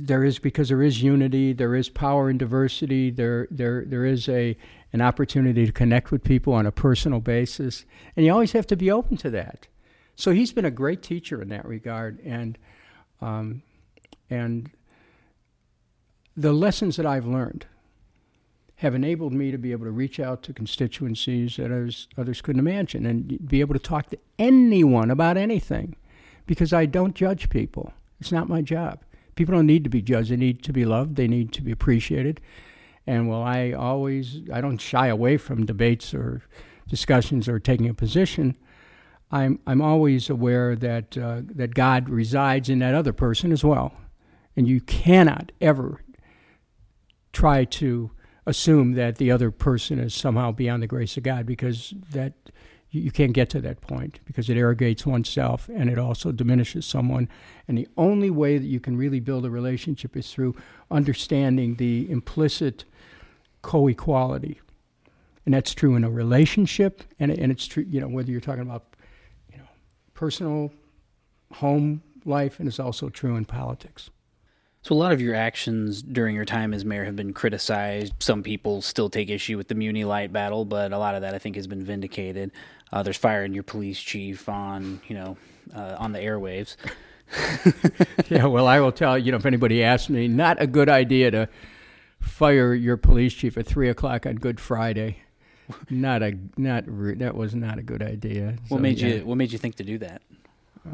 [0.00, 1.52] There is because there is unity.
[1.52, 3.10] There is power in diversity.
[3.10, 4.56] There, there, there is a
[4.92, 7.84] an opportunity to connect with people on a personal basis,
[8.16, 9.66] and you always have to be open to that.
[10.14, 12.56] So he's been a great teacher in that regard, and
[13.20, 13.62] um,
[14.30, 14.70] and
[16.36, 17.66] the lessons that I've learned
[18.76, 22.60] have enabled me to be able to reach out to constituencies that others, others couldn't
[22.60, 25.96] imagine and be able to talk to anyone about anything
[26.44, 27.94] because I don't judge people.
[28.20, 29.00] It's not my job.
[29.36, 30.30] People don't need to be judged.
[30.30, 31.16] They need to be loved.
[31.16, 32.40] They need to be appreciated.
[33.06, 36.42] And while I always, I don't shy away from debates or
[36.88, 38.56] discussions or taking a position,
[39.30, 43.94] I'm, I'm always aware that, uh, that God resides in that other person as well.
[44.56, 46.02] And you cannot ever
[47.32, 48.10] try to
[48.46, 52.32] assume that the other person is somehow beyond the grace of God because that
[52.90, 57.28] you can't get to that point because it arrogates oneself and it also diminishes someone.
[57.68, 60.54] And the only way that you can really build a relationship is through
[60.90, 62.84] understanding the implicit
[63.62, 64.60] co equality.
[65.44, 68.62] And that's true in a relationship, and, and it's true, you know, whether you're talking
[68.62, 68.84] about
[69.52, 69.68] you know,
[70.12, 70.72] personal
[71.54, 74.10] home life, and it's also true in politics.
[74.86, 78.12] So a lot of your actions during your time as mayor have been criticized.
[78.20, 81.34] Some people still take issue with the Muny Light battle, but a lot of that
[81.34, 82.52] I think has been vindicated.
[82.92, 85.36] Uh, there's firing your police chief on, you know,
[85.74, 86.76] uh, on the airwaves.
[88.30, 91.30] yeah, well, I will tell you know if anybody asks me, not a good idea
[91.32, 91.48] to
[92.20, 95.18] fire your police chief at three o'clock on Good Friday.
[95.90, 96.84] Not a not
[97.18, 98.56] that was not a good idea.
[98.68, 99.08] What so, made yeah.
[99.08, 100.22] you What made you think to do that?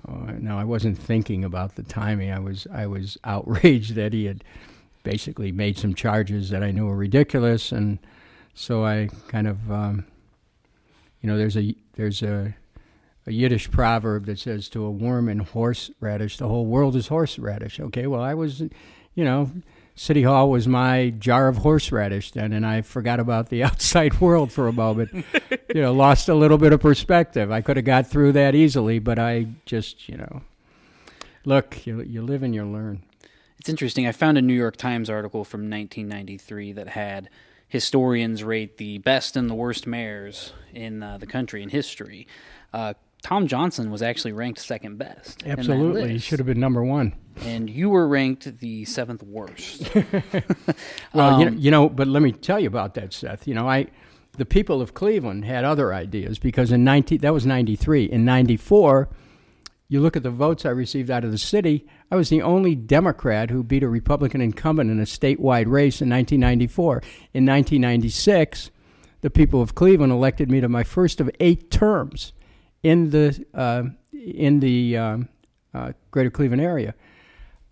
[0.08, 2.30] Oh, no, I wasn't thinking about the timing.
[2.30, 4.42] I was I was outraged that he had
[5.02, 7.98] basically made some charges that I knew were ridiculous, and
[8.54, 10.06] so I kind of, um,
[11.20, 12.54] you know, there's a there's a
[13.24, 17.78] a Yiddish proverb that says, "To a worm in horseradish, the whole world is horseradish."
[17.78, 19.50] Okay, well, I was, you know,
[19.94, 24.50] City Hall was my jar of horseradish then, and I forgot about the outside world
[24.50, 25.24] for a moment.
[25.74, 27.50] you know, lost a little bit of perspective.
[27.50, 30.42] I could have got through that easily, but I just, you know,
[31.44, 33.02] look, you, you live and you learn.
[33.58, 34.06] It's interesting.
[34.06, 37.28] I found a New York Times article from 1993 that had
[37.72, 42.28] historians rate the best and the worst mayors in uh, the country in history.
[42.70, 42.92] Uh,
[43.22, 45.42] Tom Johnson was actually ranked second best.
[45.46, 47.14] Absolutely, he should have been number one.
[47.40, 49.90] And you were ranked the seventh worst.
[51.14, 53.48] well, um, you, know, you know, but let me tell you about that, Seth.
[53.48, 53.86] You know, I,
[54.36, 58.04] the people of Cleveland had other ideas because in 19, that was 93.
[58.04, 59.08] In 94,
[59.92, 62.74] you look at the votes I received out of the city, I was the only
[62.74, 67.02] Democrat who beat a Republican incumbent in a statewide race in 1994.
[67.34, 68.70] In 1996,
[69.20, 72.32] the people of Cleveland elected me to my first of eight terms
[72.82, 73.82] in the uh,
[74.14, 75.28] in the um,
[75.74, 76.94] uh, Greater Cleveland area.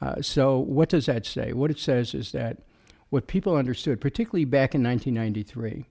[0.03, 1.55] Uh, so what does that say?
[1.55, 2.59] What it says is that
[3.09, 5.87] what people understood, particularly back in 1993,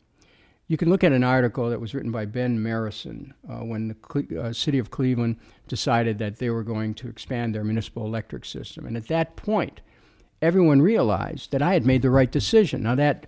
[0.69, 3.95] you can look at an article that was written by Ben Marrison uh, when the
[3.95, 8.45] Cle- uh, city of Cleveland decided that they were going to expand their municipal electric
[8.45, 9.81] system, and at that point,
[10.41, 12.83] everyone realized that I had made the right decision.
[12.83, 13.25] Now that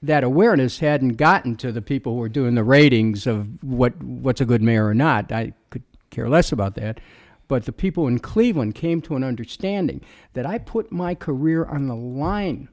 [0.00, 4.40] that awareness hadn't gotten to the people who were doing the ratings of what what's
[4.40, 5.30] a good mayor or not.
[5.30, 6.98] I could care less about that.
[7.46, 10.02] But the people in Cleveland came to an understanding
[10.34, 12.68] that I put my career on the line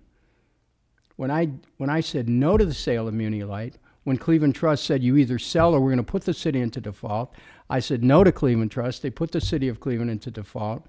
[1.15, 5.03] when I when I said no to the sale of Muny-Light, when Cleveland Trust said
[5.03, 7.33] you either sell or we're going to put the city into default,
[7.69, 9.01] I said no to Cleveland Trust.
[9.01, 10.85] They put the city of Cleveland into default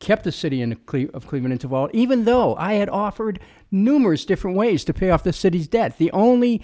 [0.00, 3.38] kept the city of Cleveland into vault, even though I had offered
[3.70, 5.98] numerous different ways to pay off the city's debt.
[5.98, 6.62] The only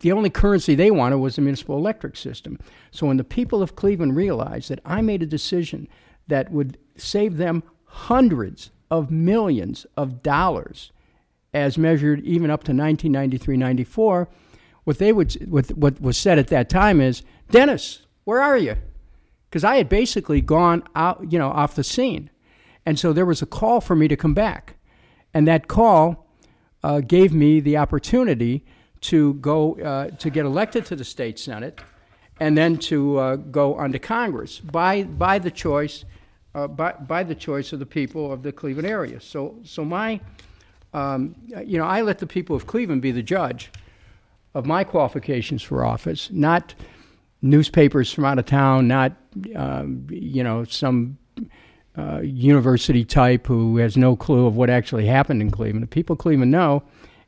[0.00, 2.58] the only currency they wanted was the municipal electric system.
[2.90, 5.88] So when the people of Cleveland realized that I made a decision
[6.26, 10.92] that would save them hundreds of millions of dollars,
[11.54, 14.28] as measured even up to 1993 94,
[14.84, 18.76] what they would what, what was said at that time is, Dennis, where are you?
[19.54, 22.28] because I had basically gone out, you know, off the scene.
[22.84, 24.74] And so there was a call for me to come back.
[25.32, 26.26] And that call
[26.82, 28.64] uh, gave me the opportunity
[29.02, 31.80] to go uh, to get elected to the state senate
[32.40, 36.04] and then to uh, go onto Congress by by the choice
[36.56, 39.20] uh, by by the choice of the people of the Cleveland area.
[39.20, 40.18] So so my
[40.94, 41.34] um,
[41.64, 43.70] you know I let the people of Cleveland be the judge
[44.54, 46.74] of my qualifications for office, not
[47.42, 49.12] newspapers from out of town, not
[49.54, 51.18] um, you know some
[51.98, 55.82] uh, university type who has no clue of what actually happened in Cleveland.
[55.82, 56.82] The people of Cleveland know,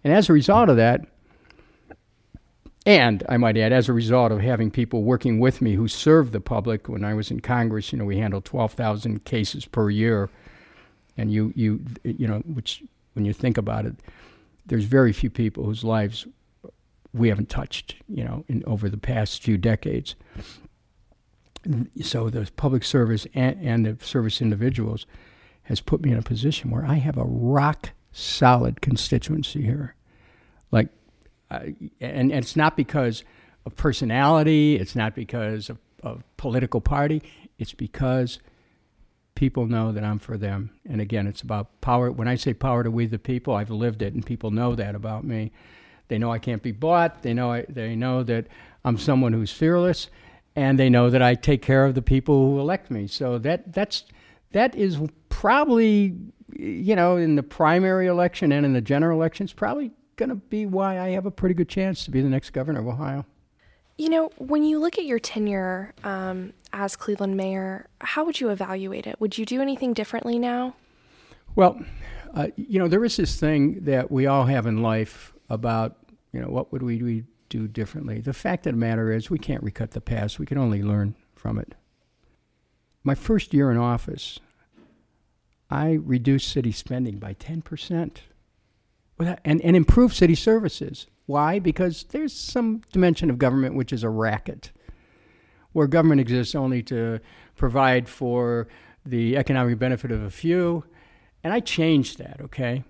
[0.04, 1.06] and as a result of that,
[2.86, 6.32] and I might add, as a result of having people working with me who served
[6.32, 10.30] the public when I was in Congress, you know, we handled 12,000 cases per year.
[11.16, 12.84] And you, you, you know, which
[13.16, 13.96] when you think about it,
[14.66, 16.26] there's very few people whose lives
[17.12, 20.14] we haven't touched, you know, in over the past few decades.
[22.02, 25.06] So the public service and, and the service individuals
[25.64, 29.94] has put me in a position where I have a rock solid constituency here.
[30.70, 30.88] Like
[31.50, 31.60] uh,
[32.00, 33.24] and, and, it's not because
[33.64, 37.22] of personality, it's not because of, of political party,
[37.58, 38.40] it's because
[39.36, 40.70] people know that I'm for them.
[40.88, 42.10] And again, it's about power.
[42.10, 44.96] When I say power to we the people, I've lived it, and people know that
[44.96, 45.52] about me.
[46.08, 47.22] They know I can't be bought.
[47.22, 48.48] They know I, they know that
[48.84, 50.08] I'm someone who's fearless,
[50.56, 53.06] and they know that I take care of the people who elect me.
[53.06, 54.04] So that that's
[54.52, 56.16] that is probably
[56.52, 60.64] you know in the primary election and in the general elections probably going to be
[60.64, 63.26] why I have a pretty good chance to be the next governor of Ohio.
[63.98, 68.50] You know, when you look at your tenure um, as Cleveland mayor, how would you
[68.50, 69.18] evaluate it?
[69.20, 70.76] Would you do anything differently now?
[71.54, 71.80] Well,
[72.34, 75.96] uh, you know, there is this thing that we all have in life about,
[76.32, 78.20] you know, what would we, do differently?
[78.20, 81.14] The fact of the matter is, we can't recut the past, we can only learn
[81.34, 81.74] from it.
[83.04, 84.40] My first year in office,
[85.70, 88.16] I reduced city spending by 10%
[89.18, 91.06] and, and improve city services.
[91.26, 91.58] Why?
[91.58, 94.70] Because there's some dimension of government which is a racket,
[95.72, 97.20] where government exists only to
[97.56, 98.68] provide for
[99.04, 100.84] the economic benefit of a few.
[101.44, 102.84] And I changed that, okay?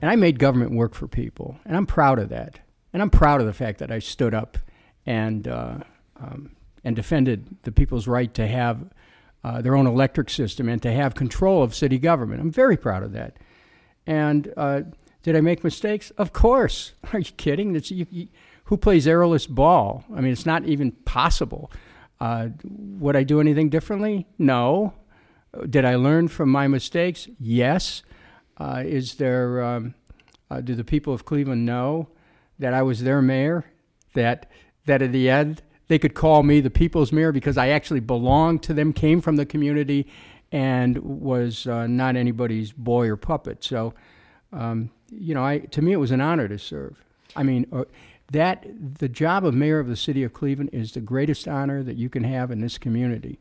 [0.00, 2.60] And I made government work for people, and I'm proud of that.
[2.92, 4.58] And I'm proud of the fact that I stood up
[5.04, 5.78] and uh,
[6.18, 8.88] um, and defended the people's right to have
[9.44, 12.40] uh, their own electric system and to have control of city government.
[12.40, 13.36] I'm very proud of that.
[14.06, 14.82] And uh,
[15.26, 16.10] did I make mistakes?
[16.12, 16.92] Of course.
[17.12, 17.74] Are you kidding?
[17.74, 18.28] You, you,
[18.66, 20.04] who plays airless ball?
[20.14, 21.68] I mean, it's not even possible.
[22.20, 24.28] Uh, would I do anything differently?
[24.38, 24.94] No.
[25.68, 27.26] Did I learn from my mistakes?
[27.40, 28.04] Yes.
[28.56, 29.64] Uh, is there?
[29.64, 29.94] Um,
[30.48, 32.08] uh, do the people of Cleveland know
[32.60, 33.64] that I was their mayor?
[34.14, 34.48] That
[34.84, 38.62] that at the end they could call me the people's mayor because I actually belonged
[38.62, 40.06] to them, came from the community,
[40.52, 43.64] and was uh, not anybody's boy or puppet.
[43.64, 43.92] So
[44.52, 47.02] um, you know, I to me it was an honor to serve.
[47.34, 47.84] I mean, uh,
[48.32, 48.66] that
[48.98, 52.08] the job of mayor of the city of Cleveland is the greatest honor that you
[52.08, 53.38] can have in this community,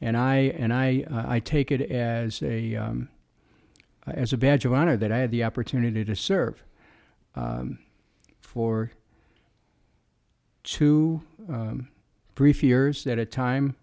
[0.00, 3.08] and I and I uh, I take it as a um,
[4.06, 6.62] as a badge of honor that I had the opportunity to serve
[7.34, 7.78] um,
[8.40, 8.90] for
[10.62, 11.88] two um,
[12.34, 13.76] brief years at time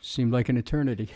[0.00, 1.08] seemed like an eternity.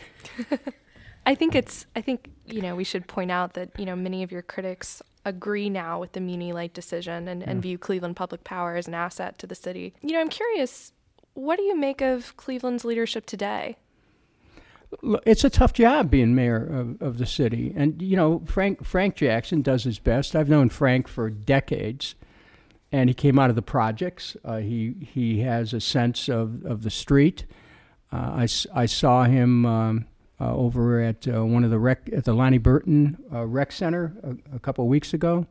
[1.25, 4.23] I think it's I think you know we should point out that you know many
[4.23, 8.43] of your critics agree now with the Muny Light decision and, and view Cleveland Public
[8.43, 9.95] Power as an asset to the city.
[10.03, 10.93] You know, I'm curious,
[11.35, 13.77] what do you make of Cleveland's leadership today?
[15.25, 19.17] It's a tough job being mayor of, of the city, and you know Frank Frank
[19.17, 20.37] Jackson does his best.
[20.37, 22.15] I've known Frank for decades,
[22.91, 24.37] and he came out of the projects.
[24.45, 27.47] Uh, he he has a sense of, of the street.
[28.13, 30.07] Uh, I, I saw him um,
[30.51, 34.57] over at uh, one of the rec at the Lonnie Burten uh, Rec Center a,
[34.57, 35.47] a couple of weeks ago,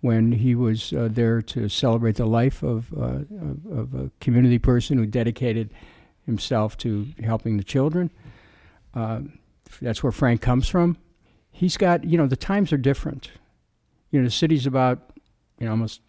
[0.00, 4.58] when he was uh, there to celebrate the life of, uh, of, of a community
[4.58, 5.72] person who dedicated
[6.24, 8.10] himself to helping the children.
[8.94, 9.20] Uh,
[9.80, 10.96] that's where Frank comes from.
[11.50, 13.30] He's got you know the times are different.
[14.10, 15.10] You know the city's about
[15.58, 16.00] you know almost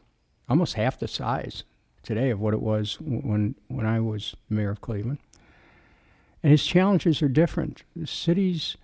[0.50, 1.64] almost half the size
[2.04, 5.20] today of what it was when when I was mayor of Cleveland
[6.44, 7.84] and his challenges are different.
[7.96, 8.78] The city's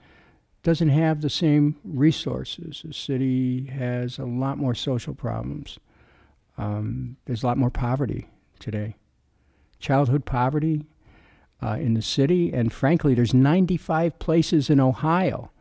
[0.63, 2.81] doesn't have the same resources.
[2.83, 5.79] The city has a lot more social problems.
[6.57, 8.27] Um, there's a lot more poverty
[8.59, 8.97] today.
[9.79, 10.85] Childhood poverty
[11.63, 15.51] uh, in the city, and frankly, there's 95 places in Ohio,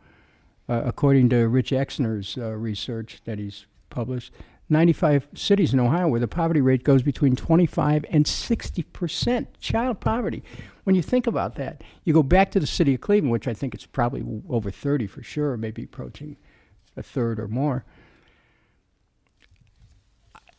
[0.67, 4.33] uh, according to Rich Exner's uh, research that he's published.
[4.69, 9.99] 95 cities in Ohio where the poverty rate goes between 25 and 60 percent child
[9.99, 10.43] poverty
[10.87, 13.53] when you think about that, you go back to the city of Cleveland, which I
[13.53, 16.37] think it's probably over 30 for sure, maybe approaching
[16.95, 17.83] a third or more.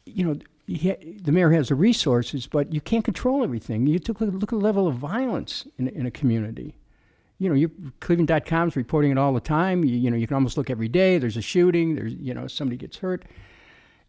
[0.05, 3.87] You know, he, the mayor has the resources, but you can't control everything.
[3.87, 6.77] You took look, look at the level of violence in, in a community.
[7.39, 9.83] You know, you Cleveland.com is reporting it all the time.
[9.83, 11.17] You, you know, you can almost look every day.
[11.17, 11.95] There's a shooting.
[11.95, 13.25] There's you know somebody gets hurt,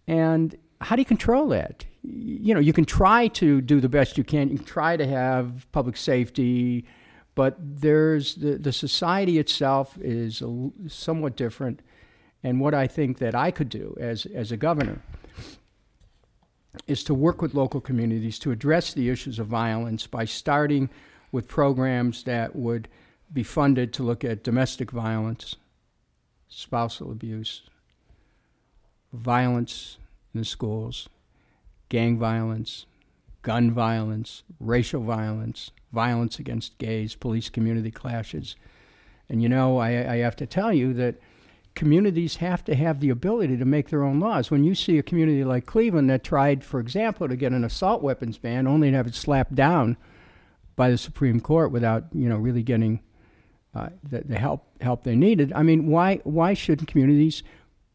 [0.10, 1.86] and how do you control that?
[2.02, 4.50] You know, you can try to do the best you can.
[4.50, 6.86] You can try to have public safety,
[7.36, 11.82] but there's the the society itself is a, somewhat different.
[12.42, 15.02] And what I think that I could do as as a governor
[16.88, 20.90] is to work with local communities to address the issues of violence by starting
[21.32, 22.88] with programs that would
[23.32, 25.56] be funded to look at domestic violence,
[26.48, 27.62] spousal abuse,
[29.14, 29.99] violence
[30.34, 31.10] in the schools,
[31.90, 32.86] gang violence,
[33.42, 38.56] gun violence, racial violence, violence against gays, police community clashes.
[39.30, 41.16] And you know, I, I have to tell you that
[41.76, 44.52] communities have to have the ability to make their own laws.
[44.52, 48.02] When you see a community like Cleveland that tried, for example, to get an assault
[48.02, 49.98] weapons ban, only to have it slapped down
[50.76, 53.02] by the Supreme Court without, you know, really getting
[53.76, 55.54] uh, the, the help help they needed.
[55.54, 57.44] I mean, why why shouldn't communities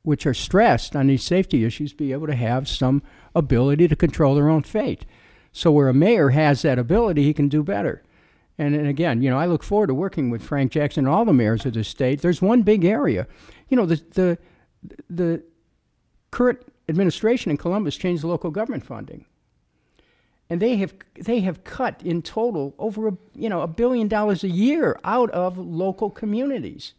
[0.05, 3.03] which are stressed on these safety issues be able to have some
[3.35, 5.05] ability to control their own fate?
[5.51, 8.03] So where a mayor has that ability, he can do better.
[8.57, 11.25] And, and again, you know, I look forward to working with Frank Jackson and all
[11.25, 12.23] the mayors of the state.
[12.23, 13.27] There's one big area.
[13.69, 14.39] You know, the, the,
[15.11, 15.43] the
[16.31, 19.25] current administration in Columbus changed the local government funding.
[20.51, 24.45] And they have, they have cut in total over a, you know, a billion dollars
[24.45, 26.93] a year out of local communities.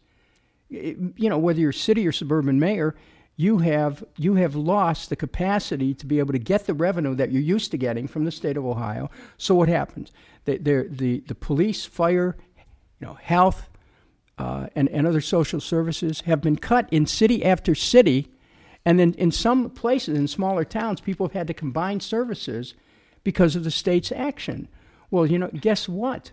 [0.68, 2.94] You know, whether you're city or suburban mayor,
[3.36, 7.30] you have you have lost the capacity to be able to get the revenue that
[7.30, 9.10] you're used to getting from the state of Ohio.
[9.36, 10.10] So what happens?
[10.46, 12.36] The the the, police, fire,
[12.98, 13.68] you know, health,
[14.38, 18.28] uh, and and other social services have been cut in city after city,
[18.86, 22.74] and then in some places in smaller towns, people have had to combine services
[23.22, 24.68] because of the state's action.
[25.10, 26.32] Well, you know, guess what?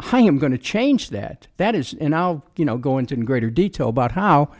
[0.00, 1.46] I am going to change that.
[1.56, 4.50] That is, and I'll you know go into in greater detail about how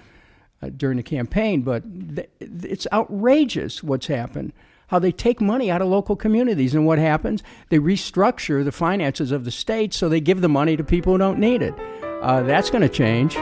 [0.62, 1.82] uh, during the campaign, but
[2.16, 4.52] th- it's outrageous what's happened.
[4.88, 7.42] How they take money out of local communities, and what happens?
[7.70, 11.18] They restructure the finances of the state so they give the money to people who
[11.18, 11.74] don't need it.
[12.22, 13.36] Uh, that's going to change.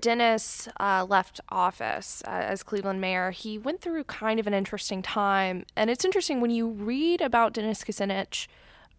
[0.00, 5.02] Dennis uh, left office uh, as Cleveland mayor, he went through kind of an interesting
[5.02, 5.64] time.
[5.76, 8.46] And it's interesting when you read about Dennis Kucinich,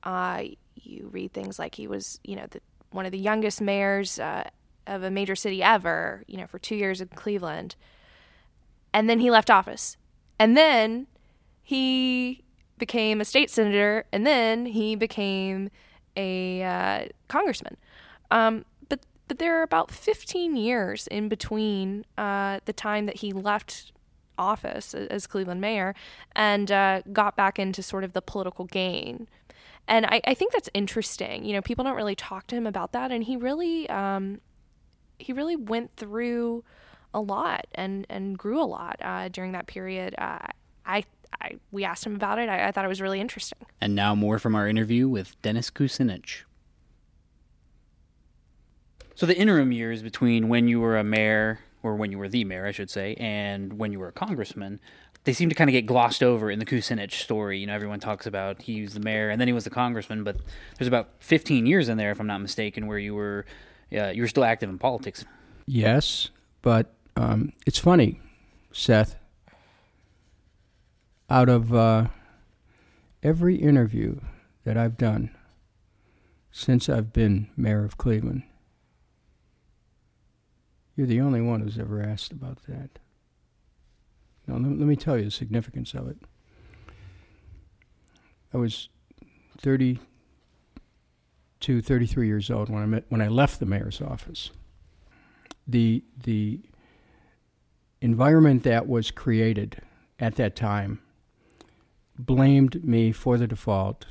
[0.03, 0.43] uh,
[0.75, 4.49] you read things like he was, you know, the, one of the youngest mayors uh,
[4.87, 7.75] of a major city ever, you know, for two years in Cleveland.
[8.93, 9.97] And then he left office.
[10.39, 11.07] And then
[11.61, 12.43] he
[12.77, 14.05] became a state senator.
[14.11, 15.69] And then he became
[16.15, 17.77] a uh, congressman.
[18.31, 18.65] Um,
[19.27, 23.91] but there are about 15 years in between uh, the time that he left
[24.37, 25.95] office as Cleveland mayor
[26.35, 29.27] and uh, got back into sort of the political game.
[29.87, 31.45] And I, I, think that's interesting.
[31.45, 34.41] You know, people don't really talk to him about that, and he really, um,
[35.19, 36.63] he really went through
[37.13, 40.15] a lot and and grew a lot uh, during that period.
[40.17, 40.39] Uh,
[40.85, 41.03] I,
[41.39, 42.49] I, we asked him about it.
[42.49, 43.59] I, I thought it was really interesting.
[43.79, 46.43] And now more from our interview with Dennis Kucinich.
[49.15, 52.43] So the interim years between when you were a mayor, or when you were the
[52.43, 54.79] mayor, I should say, and when you were a congressman,
[55.23, 57.59] they seem to kind of get glossed over in the Kucinich story.
[57.59, 60.23] You know, everyone talks about he was the mayor and then he was the congressman,
[60.23, 60.37] but
[60.77, 63.45] there's about 15 years in there, if I'm not mistaken, where you were
[63.95, 65.25] uh, you were still active in politics.
[65.65, 66.29] Yes,
[66.61, 68.19] but um, it's funny,
[68.71, 69.15] Seth.
[71.29, 72.07] Out of uh,
[73.23, 74.19] every interview
[74.63, 75.31] that I've done
[76.51, 78.43] since I've been mayor of Cleveland,
[80.95, 82.97] you're the only one who's ever asked about that.
[84.47, 86.17] Now, let, me tell you the significance of it.
[88.53, 88.89] I was
[89.59, 89.99] 32,
[91.81, 94.51] 33 years old when I met, when I left the mayor's office.
[95.67, 96.59] The the
[98.01, 99.81] environment that was created
[100.19, 100.99] at that time
[102.19, 104.05] blamed me for the default.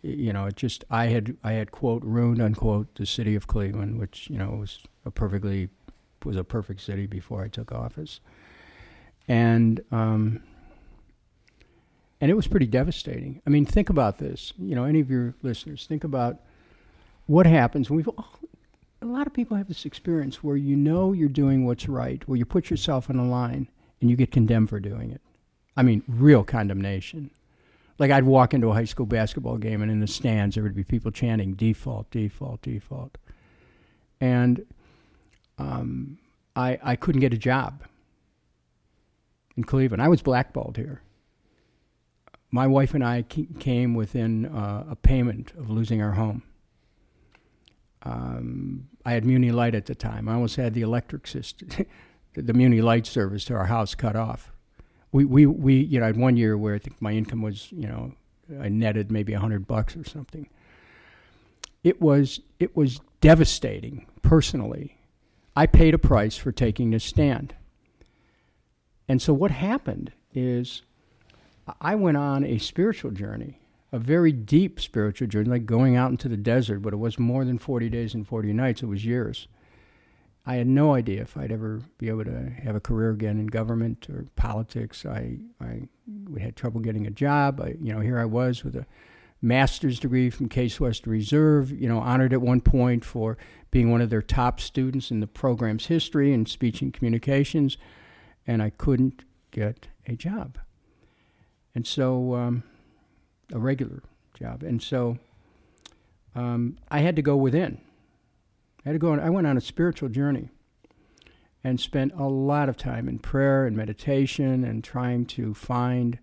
[0.00, 3.98] You know, it just I had I had quote ruined unquote the city of Cleveland,
[3.98, 5.68] which you know was a perfectly
[6.24, 8.20] was a perfect city before I took office,
[9.28, 10.42] and um,
[12.20, 13.42] and it was pretty devastating.
[13.46, 14.52] I mean, think about this.
[14.58, 16.38] You know, any of your listeners, think about
[17.26, 18.08] what happens we've.
[18.08, 18.28] Oh,
[19.02, 22.38] a lot of people have this experience where you know you're doing what's right, where
[22.38, 23.68] you put yourself on the line
[24.00, 25.20] and you get condemned for doing it.
[25.76, 27.30] I mean, real condemnation.
[27.98, 30.74] Like I'd walk into a high school basketball game, and in the stands there would
[30.74, 33.18] be people chanting "default, default, default,"
[34.20, 34.64] and
[35.58, 36.18] um,
[36.56, 37.82] I I couldn't get a job
[39.56, 40.02] in Cleveland.
[40.02, 41.02] I was blackballed here.
[42.50, 46.42] My wife and I came within uh, a payment of losing our home.
[48.02, 50.28] Um, I had Muny Light at the time.
[50.28, 51.68] I almost had the electric system,
[52.34, 54.52] the Muny Light service to our house cut off.
[55.10, 57.70] We, we, we, you know, I had one year where I think my income was,
[57.72, 58.12] you know,
[58.60, 60.48] I netted maybe a hundred bucks or something.
[61.82, 64.93] It was, it was devastating personally.
[65.56, 67.54] I paid a price for taking this stand.
[69.08, 70.82] And so what happened is
[71.80, 73.60] I went on a spiritual journey,
[73.92, 77.44] a very deep spiritual journey, like going out into the desert, but it was more
[77.44, 79.46] than 40 days and 40 nights, it was years.
[80.46, 83.46] I had no idea if I'd ever be able to have a career again in
[83.46, 85.06] government or politics.
[85.06, 85.88] I, I
[86.38, 87.60] had trouble getting a job.
[87.62, 88.84] I, you know, here I was with a
[89.40, 93.38] master's degree from Case Western Reserve, you know, honored at one point for
[93.74, 97.76] being one of their top students in the program's history in speech and communications
[98.46, 100.58] and I couldn't get a job.
[101.74, 102.62] And so, um,
[103.52, 104.00] a regular
[104.38, 104.62] job.
[104.62, 105.18] And so,
[106.36, 107.80] um, I had to go within.
[108.86, 110.50] I had to go on, I went on a spiritual journey
[111.64, 116.20] and spent a lot of time in prayer and meditation and trying to find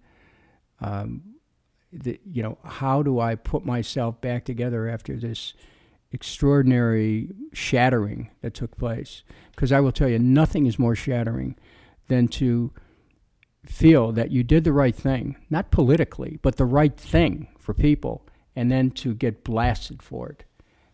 [0.80, 1.36] um,
[1.92, 5.54] the, you know, how do I put myself back together after this
[6.12, 9.24] extraordinary shattering that took place?
[9.52, 11.56] Because I will tell you, nothing is more shattering
[12.08, 12.72] than to
[13.66, 18.26] feel that you did the right thing, not politically, but the right thing for people,
[18.56, 20.44] and then to get blasted for it,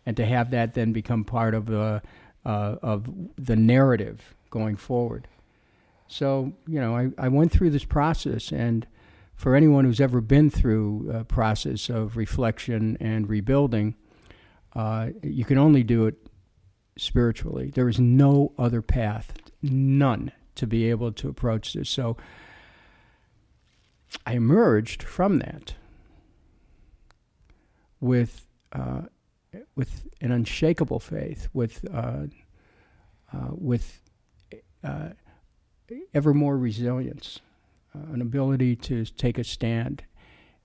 [0.04, 2.02] and to have that then become part of the
[2.44, 5.28] uh, of the narrative going forward.
[6.06, 8.86] So you know, I, I went through this process, and
[9.34, 13.94] for anyone who's ever been through a process of reflection and rebuilding,
[14.78, 16.14] uh, you can only do it
[16.96, 17.72] spiritually.
[17.74, 21.90] There is no other path, none to be able to approach this.
[21.90, 22.16] So
[24.24, 25.74] I emerged from that
[28.00, 29.02] with uh,
[29.74, 32.26] with an unshakable faith, with uh,
[33.32, 34.00] uh, with
[34.84, 35.08] uh,
[36.14, 37.40] ever more resilience,
[37.94, 40.04] an ability to take a stand,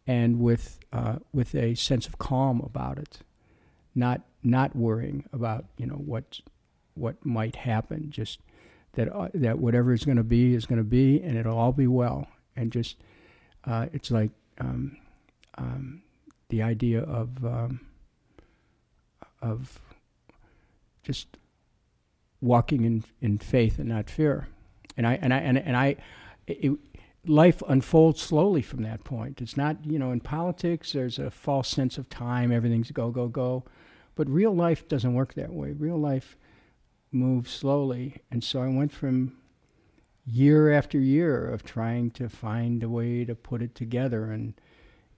[0.05, 0.79] and with
[1.31, 3.23] with a sense of calm about it,
[3.95, 6.39] not not worrying about you know what
[6.95, 8.39] what might happen, just
[8.93, 11.71] that uh, that whatever is going to be is going to be, and it'll all
[11.71, 12.27] be well.
[12.55, 12.97] And just
[13.65, 14.97] uh, it's like um,
[15.57, 16.03] um,
[16.49, 17.81] the idea of um,
[19.41, 19.79] of
[21.03, 21.37] just
[22.41, 24.47] walking in, in faith and not fear.
[24.97, 25.95] And I and I and, and I
[26.47, 26.77] it,
[27.25, 29.41] life unfolds slowly from that point.
[29.41, 33.27] It's not, you know, in politics there's a false sense of time, everything's go go
[33.27, 33.63] go.
[34.15, 35.71] But real life doesn't work that way.
[35.71, 36.37] Real life
[37.11, 38.17] moves slowly.
[38.31, 39.37] And so I went from
[40.25, 44.31] year after year of trying to find a way to put it together.
[44.31, 44.53] And,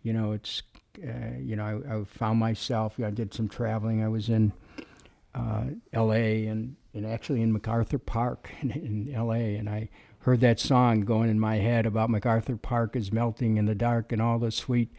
[0.02, 0.64] you know, it's,
[1.04, 4.04] uh, you know, I, I, found myself, I did some traveling.
[4.04, 4.54] I was in
[5.34, 9.58] uh, LA and, and actually in MacArthur Park in, in LA.
[9.60, 9.90] And I
[10.20, 14.12] heard that song going in my head about MacArthur Park is melting in the dark
[14.12, 14.92] and all the sweet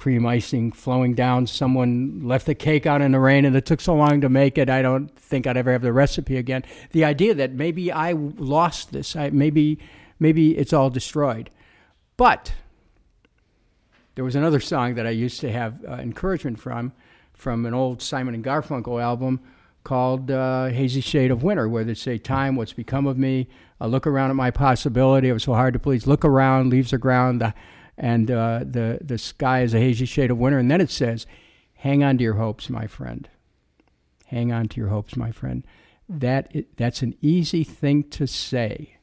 [0.00, 1.46] cream icing flowing down.
[1.46, 4.56] Someone left the cake out in the rain and it took so long to make
[4.56, 4.70] it.
[4.70, 6.64] I don't think I'd ever have the recipe again.
[6.92, 9.78] The idea that maybe I lost this, I, maybe,
[10.18, 11.50] maybe it's all destroyed.
[12.16, 12.54] But
[14.14, 16.92] there was another song that I used to have uh, encouragement from,
[17.34, 19.40] from an old Simon and Garfunkel album
[19.84, 23.48] called uh, Hazy Shade of Winter, where they say, Time, what's become of me?
[23.80, 25.28] I look around at my possibility.
[25.28, 26.06] It was so hard to please.
[26.06, 27.40] Look around, leaves are ground.
[27.40, 27.54] The
[28.00, 30.58] and uh, the the sky is a hazy shade of winter.
[30.58, 31.26] And then it says,
[31.74, 33.28] "Hang on to your hopes, my friend.
[34.26, 35.64] Hang on to your hopes, my friend."
[36.08, 38.96] That that's an easy thing to say,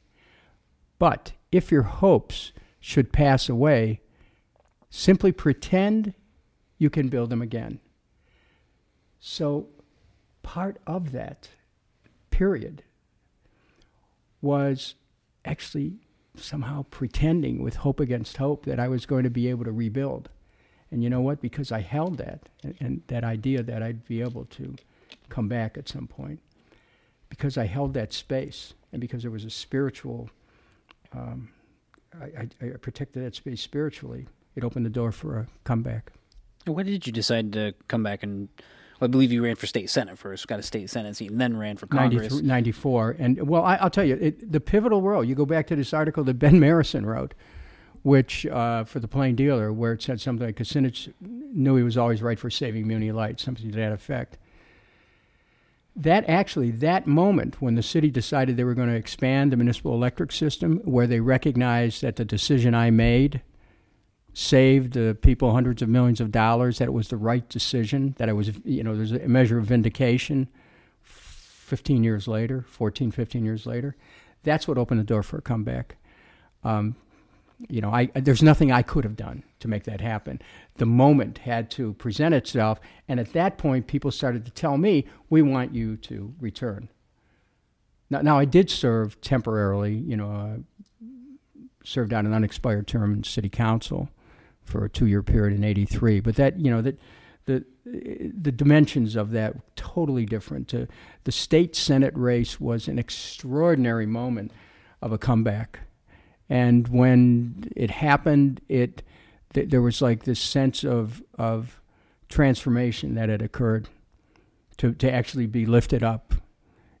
[0.98, 4.00] but if your hopes should pass away,
[4.90, 6.12] simply pretend
[6.76, 7.80] you can build them again.
[9.20, 9.68] So,
[10.42, 11.50] part of that
[12.30, 12.82] period
[14.42, 14.96] was
[15.44, 16.00] actually
[16.42, 20.28] somehow pretending with hope against hope that I was going to be able to rebuild.
[20.90, 21.40] And you know what?
[21.40, 24.76] Because I held that and, and that idea that I'd be able to
[25.28, 26.40] come back at some point,
[27.28, 30.30] because I held that space and because there was a spiritual,
[31.12, 31.50] um,
[32.20, 34.26] I, I, I protected that space spiritually,
[34.56, 36.12] it opened the door for a comeback.
[36.66, 38.48] When did you decide to come back and
[39.00, 41.56] I believe you ran for state senate first, got a state senate seat, and then
[41.56, 42.42] ran for Congress.
[42.42, 43.16] 94.
[43.18, 45.92] And, well, I, will tell you, it, the pivotal role, you go back to this
[45.92, 47.34] article that Ben Marrison wrote,
[48.02, 51.96] which uh, for the plain dealer, where it said something like Kucinich knew he was
[51.96, 54.36] always right for saving Muny Light, something to that effect.
[55.94, 59.94] That actually, that moment when the city decided they were going to expand the municipal
[59.94, 63.42] electric system, where they recognized that the decision I made
[64.38, 68.28] saved the people hundreds of millions of dollars, that it was the right decision, that
[68.28, 70.46] it was, you know, there's a measure of vindication
[71.02, 73.96] 15 years later, 14, 15 years later.
[74.44, 75.96] That's what opened the door for a comeback.
[76.62, 76.94] Um,
[77.68, 80.40] you know, I, there's nothing I could have done to make that happen.
[80.76, 82.78] The moment had to present itself,
[83.08, 86.88] and at that point, people started to tell me, "We want you to return."
[88.08, 89.94] Now, now I did serve temporarily.
[89.94, 91.06] You know, uh,
[91.84, 94.08] served out an unexpired term in city council
[94.68, 96.20] for a two-year period in '83.
[96.20, 96.98] But that, you know, that
[97.46, 100.74] the the dimensions of that totally different.
[101.24, 104.52] The state senate race was an extraordinary moment
[105.00, 105.80] of a comeback
[106.48, 109.02] and when it happened, it
[109.52, 111.80] th- there was like this sense of of
[112.28, 113.88] transformation that had occurred
[114.78, 116.34] to to actually be lifted up.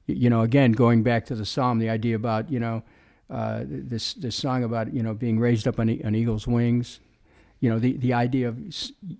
[0.06, 2.82] You know, again, going back to the psalm, the idea about you know
[3.30, 7.00] uh, this this song about you know being raised up on, an eagle's wings.
[7.60, 8.58] You know, the the idea of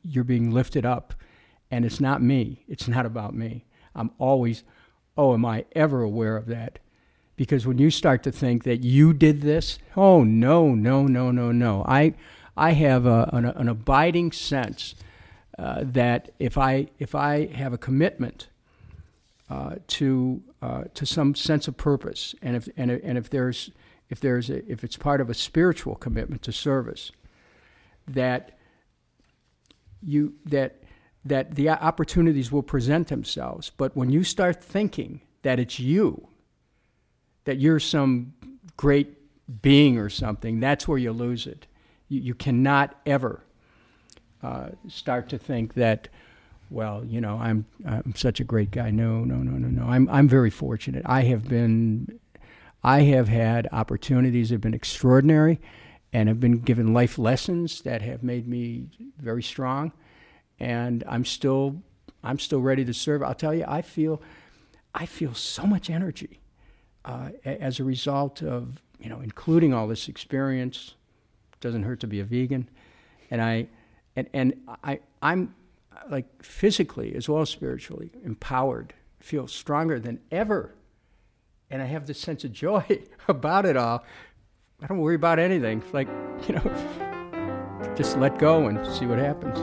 [0.02, 1.14] you're being lifted up,
[1.70, 2.64] and it's not me.
[2.68, 3.64] It's not about me.
[3.94, 4.62] I'm always,
[5.16, 6.78] oh, am I ever aware of that?
[7.38, 11.52] because when you start to think that you did this, oh no, no, no, no,
[11.52, 11.84] no.
[11.86, 12.14] I,
[12.56, 14.96] I have a, an, an abiding sense
[15.56, 18.48] uh, that if I if I have a commitment
[19.48, 23.70] uh, to uh, to some sense of purpose, and if and, and if there's
[24.10, 27.12] if there's a, if it's part of a spiritual commitment to service,
[28.08, 28.58] that
[30.02, 30.82] you that
[31.24, 33.70] that the opportunities will present themselves.
[33.76, 36.28] But when you start thinking that it's you
[37.44, 38.34] that you're some
[38.76, 39.14] great
[39.62, 41.66] being or something, that's where you lose it.
[42.08, 43.42] You, you cannot ever
[44.42, 46.08] uh, start to think that,
[46.70, 48.90] well, you know, I'm I'm such a great guy.
[48.90, 49.90] No, no, no, no, no.
[49.90, 51.02] I'm I'm very fortunate.
[51.06, 52.20] I have been,
[52.82, 55.60] I have had opportunities that have been extraordinary,
[56.12, 58.88] and have been given life lessons that have made me
[59.18, 59.92] very strong,
[60.58, 61.82] and I'm still
[62.22, 63.22] I'm still ready to serve.
[63.22, 64.22] I'll tell you, I feel
[64.94, 66.40] I feel so much energy
[67.04, 70.94] uh, as a result of you know including all this experience.
[71.60, 72.68] Doesn't hurt to be a vegan,
[73.30, 73.68] and I
[74.16, 74.54] and and
[74.84, 75.54] I I'm
[76.10, 80.74] like physically as well as spiritually empowered, feel stronger than ever,
[81.70, 84.04] and I have this sense of joy about it all.
[84.80, 85.82] I don't worry about anything.
[85.82, 86.08] It's like
[86.48, 89.58] you know, just let go and see what happens.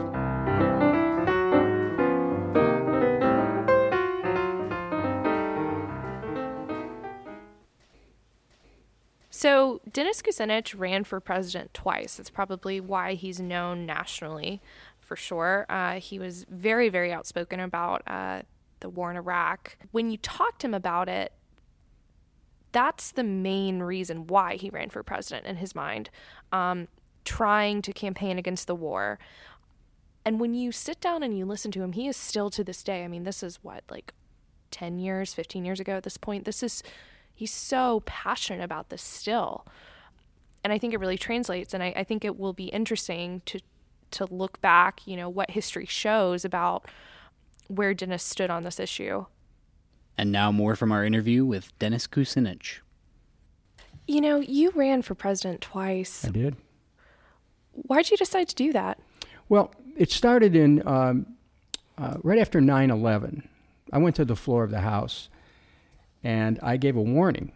[9.30, 12.16] So Dennis Kucinich ran for president twice.
[12.16, 14.62] That's probably why he's known nationally,
[15.00, 15.66] for sure.
[15.70, 18.42] Uh, he was very, very outspoken about uh,
[18.80, 19.78] the war in Iraq.
[19.92, 21.32] When you talked to him about it,
[22.76, 26.10] that's the main reason why he ran for president in his mind,
[26.52, 26.90] um,
[27.24, 29.18] trying to campaign against the war.
[30.26, 32.84] And when you sit down and you listen to him, he is still to this
[32.84, 33.06] day.
[33.06, 34.14] I mean, this is what, like
[34.72, 36.44] 10 years, 15 years ago at this point.
[36.44, 36.84] This is
[37.34, 39.66] he's so passionate about this still.
[40.62, 41.74] And I think it really translates.
[41.74, 43.62] And I, I think it will be interesting to
[44.12, 46.86] to look back, you know, what history shows about
[47.68, 49.26] where Dennis stood on this issue.
[50.18, 52.80] And now more from our interview with Dennis Kucinich.
[54.08, 56.26] You know, you ran for president twice.
[56.26, 56.56] I did.
[57.74, 59.00] Why'd you decide to do that?
[59.50, 61.26] Well, it started in um,
[61.98, 63.48] uh, right after 9 11.
[63.92, 65.30] I went to the floor of the House
[66.24, 67.52] and I gave a warning.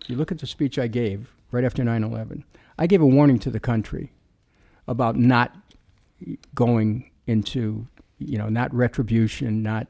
[0.00, 2.44] If you look at the speech I gave right after 9 11,
[2.78, 4.12] I gave a warning to the country
[4.88, 5.54] about not
[6.54, 7.86] going into,
[8.18, 9.86] you know, not retribution, not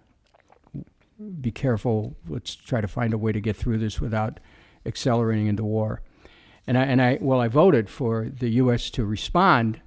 [1.31, 4.41] be careful, let's try to find a way to get through this without
[4.87, 6.03] accelerating into war.
[6.66, 8.91] And I, and I, well, I voted for the U.S.
[8.91, 9.81] to respond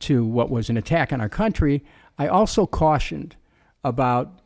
[0.00, 1.84] to what was an attack on our country.
[2.18, 3.36] I also cautioned
[3.84, 4.40] about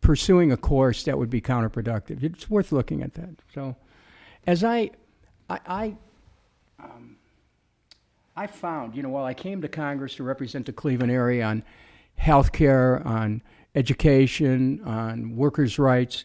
[0.00, 2.22] pursuing a course that would be counterproductive.
[2.22, 3.30] It's worth looking at that.
[3.54, 3.76] So,
[4.46, 4.90] as I,
[5.48, 5.96] I, I,
[6.78, 7.16] um,
[8.36, 11.62] I found, you know, while I came to Congress to represent the Cleveland area on
[12.16, 13.42] health care, on
[13.74, 16.24] education, on workers' rights,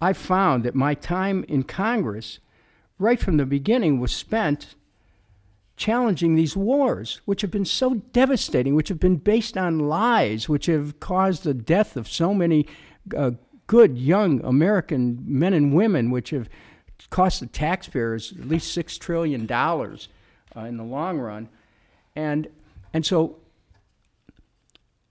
[0.00, 2.38] I found that my time in Congress,
[2.98, 4.74] right from the beginning, was spent
[5.76, 10.66] challenging these wars, which have been so devastating, which have been based on lies, which
[10.66, 12.66] have caused the death of so many
[13.16, 13.30] uh,
[13.66, 16.48] good young American men and women, which have
[17.10, 20.08] cost the taxpayers at least six trillion dollars
[20.56, 21.48] uh, in the long run,
[22.16, 22.48] and
[22.92, 23.36] and so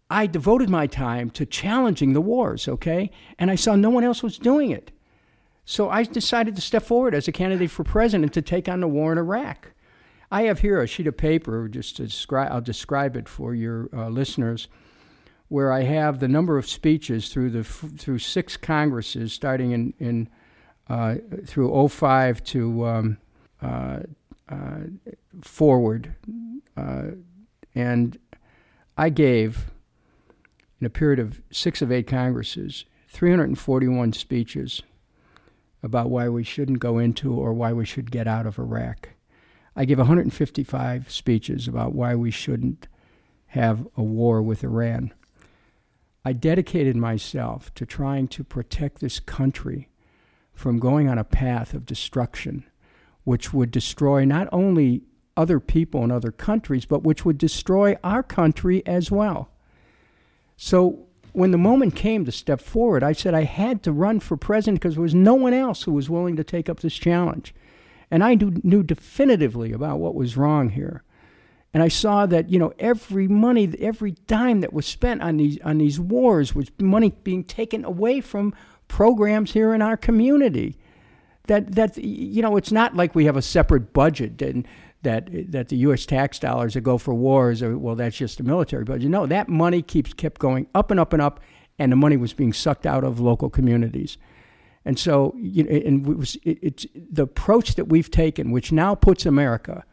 [0.10, 2.68] I devoted my time to challenging the wars.
[2.68, 4.92] Okay, and I saw no one else was doing it,
[5.66, 8.88] so I decided to step forward as a candidate for president to take on the
[8.88, 9.74] war in Iraq.
[10.32, 12.52] I have here a sheet of paper, just to describe.
[12.52, 14.68] I'll describe it for your uh, listeners
[15.50, 20.30] where I have the number of speeches through the through six congresses, starting in in
[20.90, 23.18] uh, through 05 to um,
[23.62, 24.00] uh,
[24.50, 24.80] uh,
[25.42, 26.16] forward,
[26.76, 27.04] uh,
[27.76, 28.18] and
[28.98, 29.72] I gave
[30.80, 34.82] in a period of six of eight congresses 341 speeches
[35.82, 39.10] about why we shouldn't go into or why we should get out of Iraq.
[39.76, 42.88] I gave 155 speeches about why we shouldn't
[43.48, 45.14] have a war with Iran.
[46.26, 49.90] I dedicated myself to trying to protect this country
[50.54, 52.66] from going on a path of destruction,
[53.24, 55.04] which would destroy not only
[55.38, 59.52] other people in other countries, but which would destroy our country as well.
[60.58, 64.36] So when the moment came to step forward, I said I had to run for
[64.36, 67.56] president because there was no one else who was willing to take up this challenge.
[68.12, 71.04] And I knew, knew definitively about what was wrong here
[71.78, 75.60] and I saw that you know every money, every dime that was spent on these
[75.62, 78.56] on these wars was money being taken away from
[78.88, 80.80] programs here in our community.
[81.44, 84.68] That that you know it's not like we have a separate budget and
[85.08, 86.06] that that the U.S.
[86.06, 89.10] tax dollars that go for wars well that's just the military budget.
[89.10, 91.40] No, that money keeps kept going up and up and up,
[91.80, 94.18] and the money was being sucked out of local communities.
[94.84, 98.72] And so, you know, and it was, it, it's the approach that we've taken, which
[98.72, 99.84] now puts America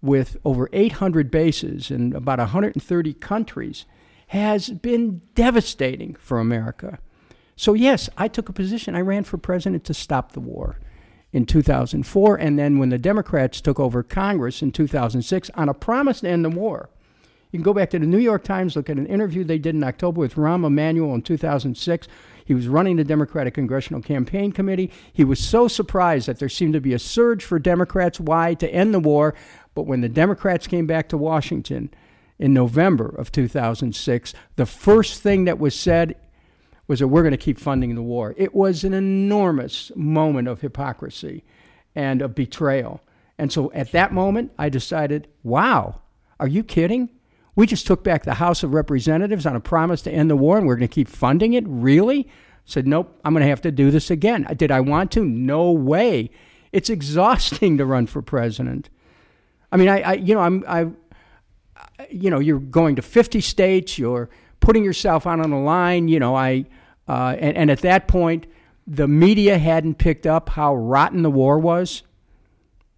[0.00, 3.84] with over 800 bases in about 130 countries
[4.28, 6.98] has been devastating for America.
[7.56, 8.94] So, yes, I took a position.
[8.96, 10.78] I ran for president to stop the war
[11.32, 16.20] in 2004, and then when the Democrats took over Congress in 2006 on a promise
[16.20, 16.90] to end the war.
[17.50, 19.74] You can go back to the New York Times, look at an interview they did
[19.74, 22.08] in October with Rahm Emanuel in 2006.
[22.44, 24.90] He was running the Democratic Congressional Campaign Committee.
[25.12, 28.18] He was so surprised that there seemed to be a surge for Democrats.
[28.18, 28.54] Why?
[28.54, 29.34] To end the war.
[29.74, 31.90] But when the Democrats came back to Washington
[32.38, 36.16] in November of 2006, the first thing that was said
[36.86, 38.34] was that we're going to keep funding the war.
[38.36, 41.44] It was an enormous moment of hypocrisy
[41.94, 43.00] and of betrayal.
[43.38, 46.00] And so at that moment, I decided, wow,
[46.38, 47.10] are you kidding?
[47.54, 50.58] We just took back the House of Representatives on a promise to end the war
[50.58, 51.64] and we're going to keep funding it?
[51.66, 52.28] Really?
[52.64, 54.46] said, nope, I'm going to have to do this again.
[54.56, 55.24] Did I want to?
[55.24, 56.30] No way.
[56.70, 58.88] It's exhausting to run for president.
[59.70, 60.88] I mean, I, I you know, I'm, I,
[62.10, 64.30] you know, you're going to 50 states, you're
[64.62, 66.08] putting yourself out on the line.
[66.08, 66.64] You know, I,
[67.06, 68.46] uh, and, and at that point,
[68.86, 72.02] the media hadn't picked up how rotten the war was,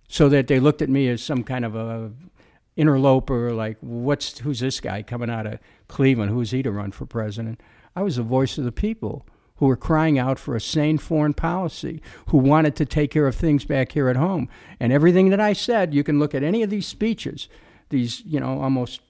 [0.08, 2.12] so that they looked at me as some kind of a
[2.76, 5.58] interloper, like, what's who's this guy coming out of
[5.88, 6.30] Cleveland?
[6.30, 7.60] Who's he to run for president?
[7.96, 11.34] I was the voice of the people who were crying out for a sane foreign
[11.34, 14.48] policy, who wanted to take care of things back here at home.
[14.80, 17.48] And everything that I said, you can look at any of these speeches,
[17.90, 19.00] these, you know, almost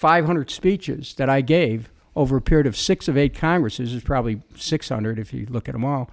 [0.00, 4.40] 500 speeches that I gave over a period of six of eight Congresses, is probably
[4.56, 6.10] 600 if you look at them all.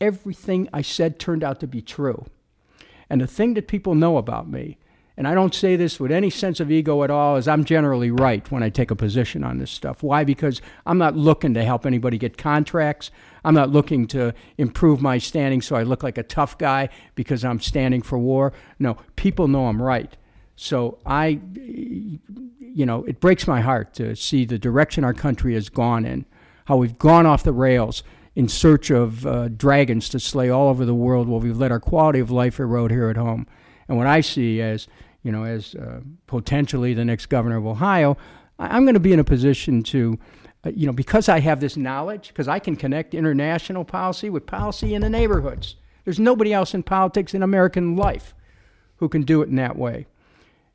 [0.00, 2.24] Everything I said turned out to be true.
[3.10, 4.78] And the thing that people know about me
[5.20, 8.10] and I don't say this with any sense of ego at all, as I'm generally
[8.10, 10.02] right when I take a position on this stuff.
[10.02, 10.24] Why?
[10.24, 13.10] Because I'm not looking to help anybody get contracts.
[13.44, 17.44] I'm not looking to improve my standing so I look like a tough guy because
[17.44, 18.54] I'm standing for war.
[18.78, 20.16] No, people know I'm right.
[20.62, 25.70] So I, you know, it breaks my heart to see the direction our country has
[25.70, 26.26] gone in,
[26.66, 28.02] how we've gone off the rails
[28.34, 31.80] in search of uh, dragons to slay all over the world while we've let our
[31.80, 33.46] quality of life erode here at home.
[33.88, 34.86] And what I see as
[35.22, 38.18] you know, as uh, potentially the next governor of Ohio,
[38.58, 40.18] I'm going to be in a position to,
[40.64, 44.44] uh, you know, because I have this knowledge, because I can connect international policy with
[44.44, 45.76] policy in the neighborhoods.
[46.04, 48.34] There's nobody else in politics in American life
[48.96, 50.06] who can do it in that way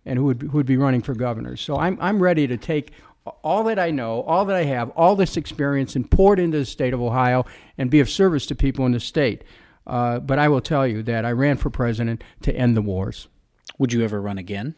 [0.05, 1.55] and who would, who would be running for governor.
[1.55, 2.91] So I'm, I'm ready to take
[3.43, 6.59] all that I know, all that I have, all this experience, and pour it into
[6.59, 7.45] the state of Ohio
[7.77, 9.43] and be of service to people in the state.
[9.87, 13.27] Uh, but I will tell you that I ran for president to end the wars.
[13.77, 14.75] Would you ever run again?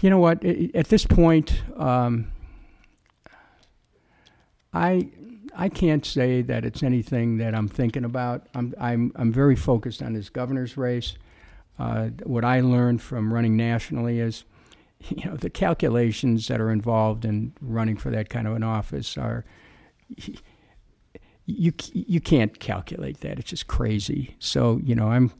[0.00, 0.44] You know what?
[0.44, 2.30] At this point, um,
[4.72, 5.08] I
[5.56, 8.48] I can't say that it's anything that I'm thinking about.
[8.54, 11.14] I'm I'm I'm very focused on this governor's race.
[11.78, 14.44] Uh, what I learned from running nationally is,
[15.08, 19.16] you know, the calculations that are involved in running for that kind of an office
[19.16, 19.44] are
[21.46, 23.38] you you can't calculate that.
[23.38, 24.36] It's just crazy.
[24.38, 25.32] So you know, I'm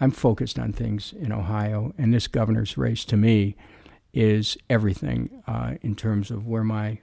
[0.00, 3.56] I'm focused on things in Ohio, and this governor's race to me
[4.12, 6.98] is everything uh, in terms of where my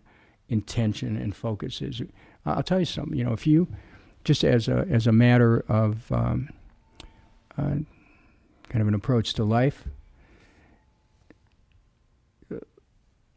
[0.50, 2.02] intention and focus is.
[2.46, 3.18] I'll tell you something.
[3.18, 3.68] You know, if you
[4.24, 6.50] just as a as a matter of um,
[7.58, 7.76] uh,
[8.70, 9.86] kind of an approach to life,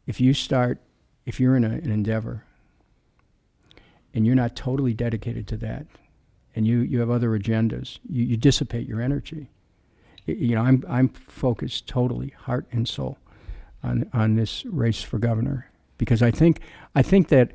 [0.07, 0.79] if you start,
[1.25, 2.45] if you're in a, an endeavor
[4.13, 5.87] and you're not totally dedicated to that,
[6.57, 9.49] and you, you have other agendas, you, you dissipate your energy.
[10.27, 13.19] You know, I'm, I'm focused totally, heart and soul,
[13.85, 16.61] on, on this race for governor because I think,
[16.95, 17.53] I think that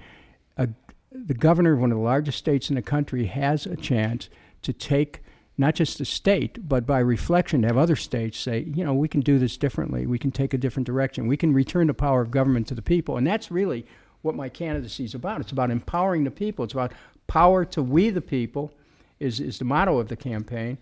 [0.55, 0.69] a,
[1.11, 4.29] the governor of one of the largest states in the country has a chance
[4.61, 5.23] to take
[5.57, 9.07] not just the state, but by reflection, to have other states say, you know, we
[9.07, 10.05] can do this differently.
[10.05, 11.27] We can take a different direction.
[11.27, 13.15] We can return the power of government to the people.
[13.17, 13.85] And that's really
[14.21, 15.39] what my candidacy is about.
[15.39, 16.65] It's about empowering the people.
[16.65, 16.91] It's about
[17.27, 18.73] power to we the people,
[19.19, 20.77] is, is the motto of the campaign.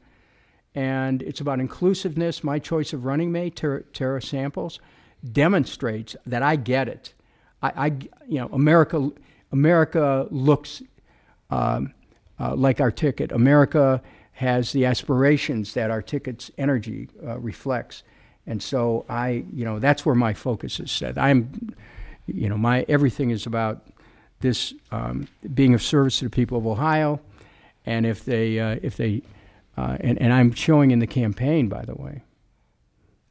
[0.73, 2.43] And it's about inclusiveness.
[2.43, 4.79] My choice of running mate, Tara, Tara Samples,
[5.31, 7.13] demonstrates that I get it.
[7.61, 7.87] I, I
[8.27, 9.11] you know, America,
[9.51, 10.81] America looks
[11.51, 11.93] um,
[12.39, 13.31] uh, like our ticket.
[13.31, 14.01] America
[14.43, 18.03] has the aspirations that our ticket's energy uh, reflects.
[18.45, 21.17] And so I, you know, that's where my focus is set.
[21.17, 21.73] I'm,
[22.27, 23.87] you know, my everything is about
[24.41, 27.21] this um, being of service to the people of Ohio,
[27.85, 29.21] and if they, uh, if they,
[29.77, 32.23] uh, and, and I'm showing in the campaign, by the way,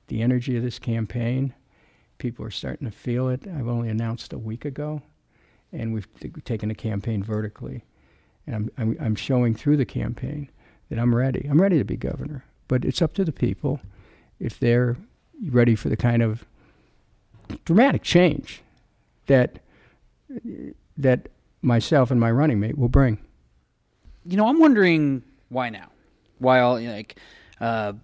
[0.08, 1.54] the energy of this campaign.
[2.16, 3.42] People are starting to feel it.
[3.46, 5.02] I've only announced a week ago,
[5.72, 7.84] and we've t- taken the campaign vertically,
[8.46, 10.48] and I'm, I'm, I'm showing through the campaign
[10.92, 11.46] that I'm ready.
[11.50, 12.44] I'm ready to be governor.
[12.68, 13.80] But it's up to the people
[14.38, 14.98] if they're
[15.48, 16.44] ready for the kind of
[17.64, 18.60] dramatic change
[19.26, 19.60] that
[20.98, 21.28] that
[21.62, 23.16] myself and my running mate will bring.
[24.26, 25.88] You know, I'm wondering why now?
[26.38, 27.18] Why all like
[27.58, 27.94] uh,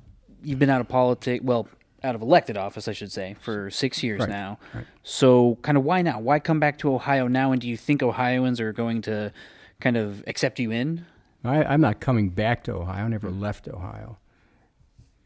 [0.42, 1.44] you've been out of politics?
[1.44, 1.68] Well,
[2.02, 4.30] out of elected office, I should say, for six years right.
[4.30, 4.58] now.
[4.72, 4.86] Right.
[5.02, 6.20] So, kind of why now?
[6.20, 7.52] Why come back to Ohio now?
[7.52, 9.30] And do you think Ohioans are going to
[9.78, 11.04] kind of accept you in?
[11.44, 13.04] I, am not coming back to Ohio.
[13.04, 13.40] I never hmm.
[13.40, 14.18] left Ohio.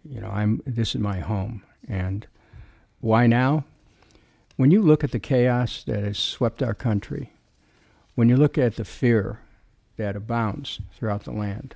[0.05, 0.61] You know, I'm.
[0.67, 2.27] This is my home, and
[3.01, 3.65] why now?
[4.57, 7.33] When you look at the chaos that has swept our country,
[8.15, 9.41] when you look at the fear
[9.97, 11.75] that abounds throughout the land,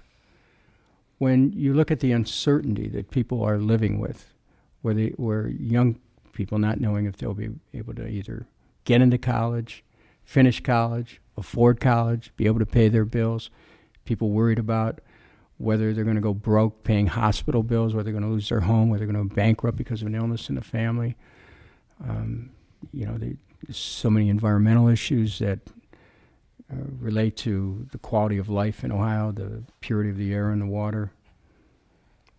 [1.19, 4.35] when you look at the uncertainty that people are living with,
[4.83, 5.99] where they, where young
[6.33, 8.47] people not knowing if they'll be able to either
[8.85, 9.83] get into college,
[10.25, 13.51] finish college, afford college, be able to pay their bills
[14.07, 15.01] people worried about
[15.59, 18.61] whether they're going to go broke paying hospital bills, whether they're going to lose their
[18.61, 21.17] home, whether they're going to bankrupt because of an illness in the family.
[22.07, 22.51] Um,
[22.93, 25.61] you know, there's so many environmental issues that
[26.71, 30.61] uh, relate to the quality of life in Ohio, the purity of the air and
[30.61, 31.13] the water,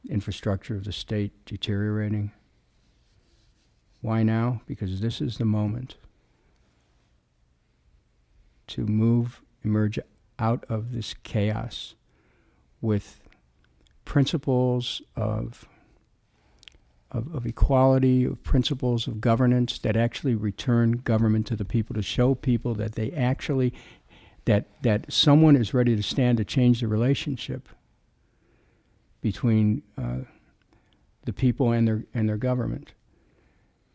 [0.09, 2.32] infrastructure of the state deteriorating.
[4.01, 4.61] Why now?
[4.68, 5.95] Because this is the moment
[8.68, 9.97] to move, emerge
[10.40, 11.96] out of this chaos
[12.82, 13.22] with
[14.06, 15.68] principles of,
[17.12, 22.01] of, of, equality, of principles of governance that actually return government to the people, to
[22.01, 23.74] show people that they actually,
[24.46, 27.68] that, that someone is ready to stand to change the relationship
[29.22, 30.20] between uh,
[31.26, 32.93] the people and their, and their government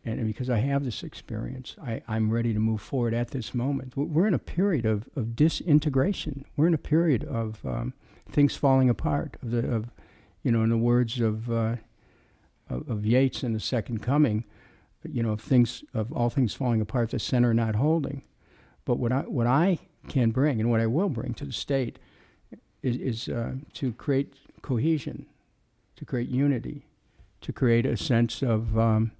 [0.04, 3.96] and because I have this experience, I, I'm ready to move forward at this moment.
[3.96, 6.44] We're in a period of, of disintegration.
[6.56, 7.94] We're in a period of um,
[8.28, 9.36] things falling apart.
[9.42, 9.90] Of, the, of,
[10.42, 11.76] you know, in the words of, uh,
[12.68, 14.44] of, of Yeats in The Second Coming,
[15.08, 18.22] you know, of things of all things falling apart, the center not holding.
[18.84, 21.98] But what I what I can bring and what I will bring to the state
[22.82, 25.26] is, is uh, to create cohesion,
[25.96, 26.86] to create unity,
[27.40, 29.12] to create a sense of um,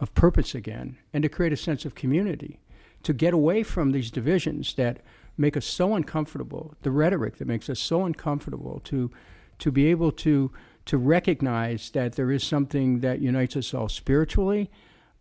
[0.00, 2.60] of purpose again and to create a sense of community,
[3.02, 5.00] to get away from these divisions that
[5.36, 9.10] make us so uncomfortable, the rhetoric that makes us so uncomfortable, to,
[9.58, 10.50] to be able to,
[10.84, 14.70] to recognize that there is something that unites us all spiritually.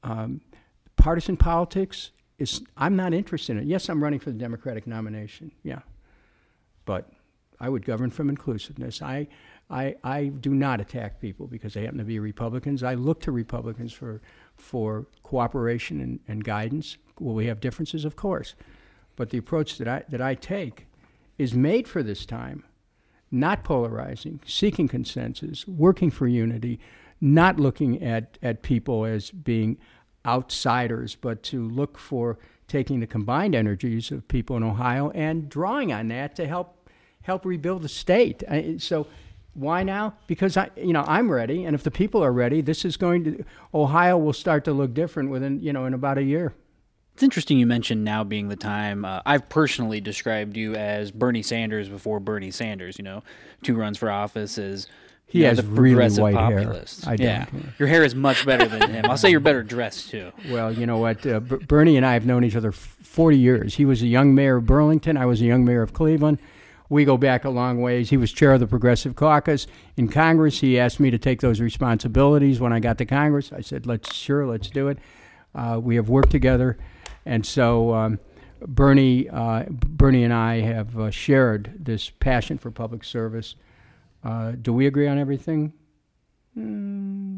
[0.04, 0.42] Um,
[0.96, 3.68] partisan politics is, I'm not interested in it.
[3.68, 5.80] Yes, I'm running for the Democratic nomination, yeah.
[6.86, 7.10] But
[7.60, 9.02] I would govern from inclusiveness.
[9.02, 9.28] I,
[9.70, 12.84] I, I do not attack people because they happen to be Republicans.
[12.84, 14.22] I look to Republicans for
[14.58, 16.98] for cooperation and, and guidance.
[17.20, 18.06] Will we have differences?
[18.06, 18.56] Of course.
[19.16, 20.88] But the approach that I, that I take
[21.38, 22.64] is made for this time,
[23.32, 26.80] not polarizing, seeking consensus, working for unity,
[27.20, 29.78] not looking at, at people as being
[30.26, 35.92] outsiders, but to look for taking the combined energies of people in Ohio and drawing
[35.92, 36.74] on that to help
[37.24, 38.42] help rebuild the state.
[38.50, 39.06] I, so
[39.58, 40.14] why now?
[40.28, 43.24] Because I, you know, I'm ready, and if the people are ready, this is going
[43.24, 43.44] to
[43.74, 46.54] Ohio will start to look different within, you know, in about a year.
[47.14, 49.04] It's interesting you mentioned now being the time.
[49.04, 53.00] Uh, I've personally described you as Bernie Sanders before Bernie Sanders.
[53.00, 53.24] You know,
[53.64, 54.88] two runs for office is
[55.26, 57.06] he has the really progressive white populist.
[57.06, 57.14] hair.
[57.14, 57.26] I don't.
[57.26, 57.46] yeah,
[57.80, 59.06] your hair is much better than him.
[59.06, 60.32] I'll say you're better dressed too.
[60.52, 61.26] Well, you know what?
[61.26, 63.74] Uh, B- Bernie and I have known each other 40 years.
[63.74, 65.18] He was a young mayor of Burlington.
[65.18, 66.38] I was a young mayor of Cleveland.
[66.90, 68.10] We go back a long ways.
[68.10, 70.60] He was chair of the Progressive Caucus in Congress.
[70.60, 73.52] He asked me to take those responsibilities when I got to Congress.
[73.52, 74.98] I said, "Let's sure, let's do it."
[75.54, 76.78] Uh, we have worked together,
[77.26, 78.20] and so um,
[78.62, 83.56] Bernie, uh, Bernie and I have uh, shared this passion for public service.
[84.24, 85.74] Uh, do we agree on everything?
[86.58, 86.97] Mm,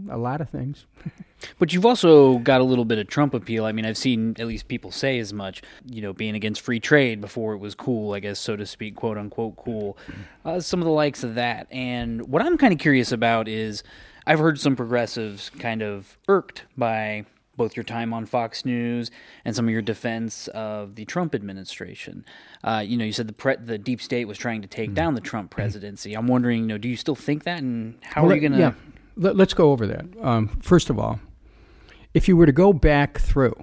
[0.10, 0.86] a lot of things.
[1.58, 3.64] But you've also got a little bit of Trump appeal.
[3.64, 5.62] I mean, I've seen at least people say as much.
[5.86, 8.98] You know, being against free trade before it was cool, I guess, so to speak,
[8.98, 9.98] quote unquote, cool.
[10.44, 11.68] Uh, some of the likes of that.
[11.72, 13.84] And what I'm kind of curious about is,
[14.28, 17.26] I've heard some progressives kind of irked by
[17.56, 19.10] both your time on Fox News
[19.46, 22.26] and some of your defense of the Trump administration.
[22.66, 25.14] Uh, you know, you said the pre- the deep state was trying to take down
[25.16, 26.16] the Trump presidency.
[26.16, 28.52] I'm wondering, you know, do you still think that, and how Well, are you going
[28.54, 28.60] to?
[28.60, 28.74] Yeah,
[29.20, 30.06] Let, let's go over that.
[30.22, 31.20] Um, first of all,
[32.14, 33.54] if you were to go back through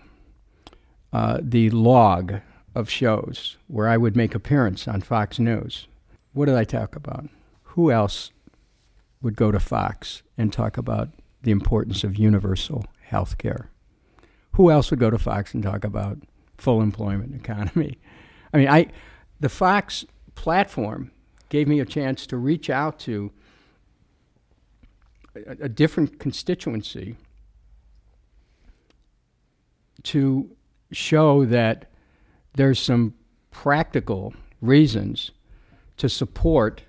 [1.12, 2.34] uh, the log
[2.74, 5.88] of shows where I would make appearance on Fox News,
[6.34, 7.28] what did I talk about?
[7.62, 8.30] Who else
[9.22, 11.08] would go to Fox and talk about
[11.42, 13.70] the importance of universal health care?
[14.52, 16.18] Who else would go to Fox and talk about
[16.58, 17.98] full employment economy?
[18.52, 18.88] I mean, I
[19.40, 20.04] the Fox
[20.34, 21.10] platform
[21.48, 23.32] gave me a chance to reach out to
[25.46, 27.16] a, a different constituency
[30.02, 30.50] to
[30.92, 31.90] show that
[32.54, 33.14] there's some
[33.50, 35.30] practical reasons
[35.96, 36.82] to support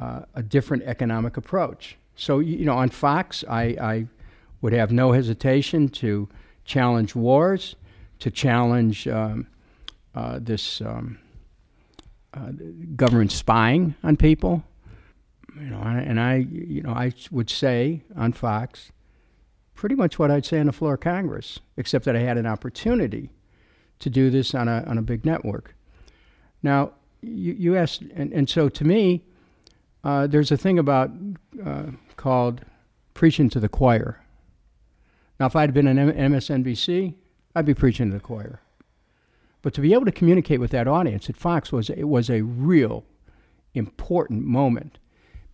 [0.00, 1.96] uh, a different economic approach.
[2.16, 4.06] So, you know, on Fox, I, I
[4.60, 6.28] would have no hesitation to
[6.64, 7.76] challenge wars,
[8.20, 9.46] to challenge um,
[10.14, 11.18] uh, this um,
[12.32, 12.50] uh,
[12.96, 14.62] government spying on people.
[15.58, 18.90] You know, and I, you know, I would say on Fox
[19.74, 22.46] pretty much what I'd say on the floor of Congress, except that I had an
[22.46, 23.30] opportunity
[24.00, 25.74] to do this on a on a big network.
[26.62, 29.24] Now, you, you asked, and, and so to me,
[30.02, 31.10] uh, there's a thing about
[31.64, 31.86] uh,
[32.16, 32.62] called
[33.12, 34.20] preaching to the choir.
[35.38, 37.14] Now, if I'd been an MSNBC,
[37.54, 38.60] I'd be preaching to the choir.
[39.62, 42.42] But to be able to communicate with that audience at Fox was it was a
[42.42, 43.04] real
[43.72, 44.98] important moment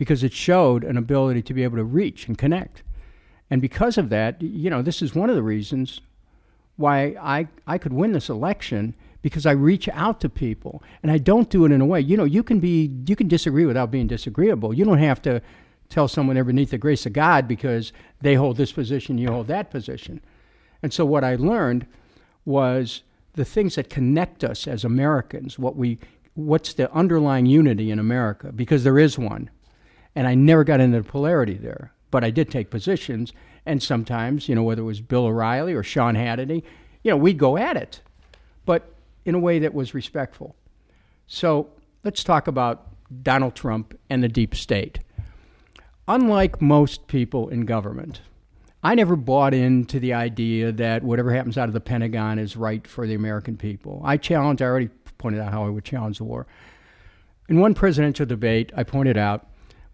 [0.01, 2.83] because it showed an ability to be able to reach and connect.
[3.51, 6.01] And because of that, you know, this is one of the reasons
[6.77, 11.19] why I, I could win this election because I reach out to people and I
[11.19, 12.01] don't do it in a way.
[12.01, 14.73] You know, you can be you can disagree without being disagreeable.
[14.73, 15.43] You don't have to
[15.91, 19.49] tell someone they're beneath the grace of God because they hold this position, you hold
[19.49, 20.23] that position.
[20.83, 21.87] And so what I learned
[22.47, 23.03] was
[23.35, 25.99] the things that connect us as Americans, what we
[26.33, 29.51] what's the underlying unity in America, because there is one.
[30.15, 31.93] And I never got into the polarity there.
[32.11, 33.33] But I did take positions
[33.67, 36.63] and sometimes, you know, whether it was Bill O'Reilly or Sean Hannity,
[37.03, 38.01] you know, we'd go at it.
[38.65, 38.93] But
[39.25, 40.57] in a way that was respectful.
[41.27, 41.71] So
[42.03, 42.89] let's talk about
[43.23, 45.01] Donald Trump and the deep state.
[46.09, 48.23] Unlike most people in government,
[48.83, 52.87] I never bought into the idea that whatever happens out of the Pentagon is right
[52.87, 54.01] for the American people.
[54.05, 54.89] I challenged, I already
[55.19, 56.47] pointed out how I would challenge the war.
[57.49, 59.47] In one presidential debate, I pointed out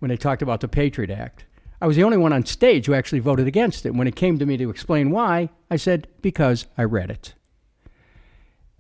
[0.07, 1.47] when they talked about the Patriot Act,
[1.81, 3.93] I was the only one on stage who actually voted against it.
[3.93, 7.35] When it came to me to explain why, I said, because I read it.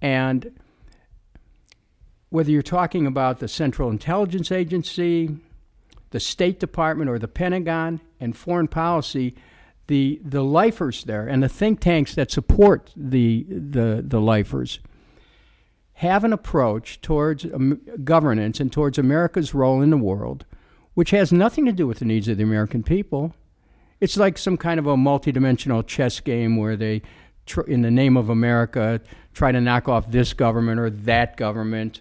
[0.00, 0.56] And
[2.30, 5.36] whether you're talking about the Central Intelligence Agency,
[6.10, 9.34] the State Department, or the Pentagon and foreign policy,
[9.88, 14.78] the, the lifers there and the think tanks that support the, the, the lifers
[15.94, 20.44] have an approach towards um, governance and towards America's role in the world,
[20.96, 23.34] which has nothing to do with the needs of the American people.
[24.00, 27.02] It's like some kind of a multidimensional chess game where they,
[27.44, 29.02] tr- in the name of America,
[29.34, 32.00] try to knock off this government or that government,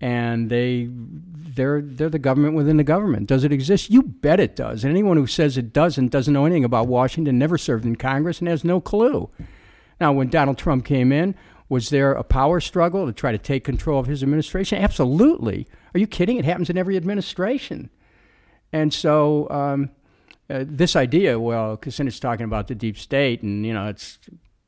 [0.00, 3.26] and they they're they're the government within the government.
[3.26, 3.90] Does it exist?
[3.90, 4.84] You bet it does.
[4.84, 8.38] And anyone who says it doesn't doesn't know anything about Washington, never served in Congress,
[8.38, 9.28] and has no clue.
[10.00, 11.34] Now, when Donald Trump came in,
[11.68, 14.82] was there a power struggle to try to take control of his administration?
[14.82, 15.66] Absolutely.
[15.94, 16.38] Are you kidding?
[16.38, 17.90] It happens in every administration.
[18.72, 19.90] And so um,
[20.48, 24.18] uh, this idea, well, Kucinich's talking about the deep state, and you know it's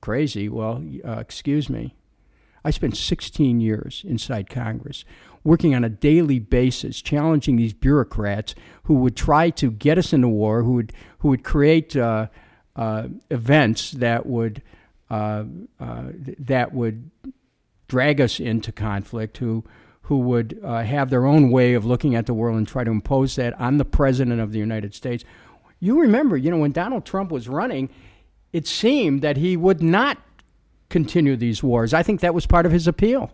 [0.00, 0.48] crazy.
[0.48, 1.94] Well, uh, excuse me.
[2.64, 5.04] I spent 16 years inside Congress.
[5.44, 8.54] working on a daily basis, challenging these bureaucrats
[8.84, 12.28] who would try to get us into war, who would who would create uh,
[12.76, 14.62] uh, events that would
[15.10, 15.42] uh,
[15.80, 16.04] uh
[16.38, 17.10] that would
[17.88, 19.64] drag us into conflict, who
[20.02, 22.90] who would uh, have their own way of looking at the world and try to
[22.90, 25.24] impose that on the president of the United States.
[25.80, 27.88] You remember, you know, when Donald Trump was running,
[28.52, 30.18] it seemed that he would not
[30.88, 31.94] continue these wars.
[31.94, 33.32] I think that was part of his appeal.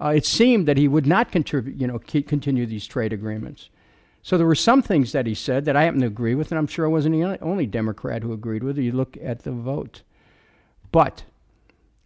[0.00, 3.70] Uh, it seemed that he would not you know, continue these trade agreements.
[4.22, 6.58] So there were some things that he said that I happen to agree with, and
[6.58, 8.82] I'm sure I wasn't the only Democrat who agreed with it.
[8.82, 10.02] You look at the vote.
[10.90, 11.24] But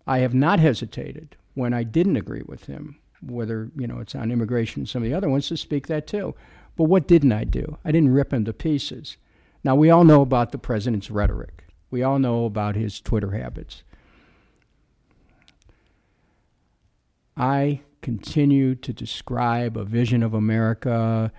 [0.07, 4.30] I have not hesitated when I didn't agree with him, whether, you know, it's on
[4.30, 6.34] immigration and some of the other ones, to speak that too.
[6.76, 7.78] But what didn't I do?
[7.84, 9.16] I didn't rip him to pieces.
[9.64, 11.64] Now, we all know about the president's rhetoric.
[11.90, 13.82] We all know about his Twitter habits.
[17.36, 21.32] I continue to describe a vision of America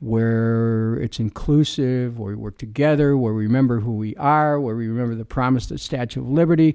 [0.00, 4.88] where it's inclusive, where we work together, where we remember who we are, where we
[4.88, 6.74] remember the promise of the Statue of Liberty,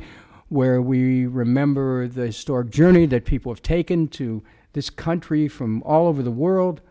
[0.49, 4.43] where we remember the historic journey that people have taken to
[4.73, 6.81] this country from all over the world,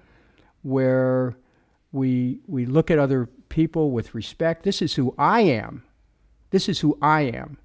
[0.63, 1.37] where
[1.93, 4.63] we, we look at other people with respect.
[4.63, 5.85] This is who I am.
[6.51, 7.59] This is who I am.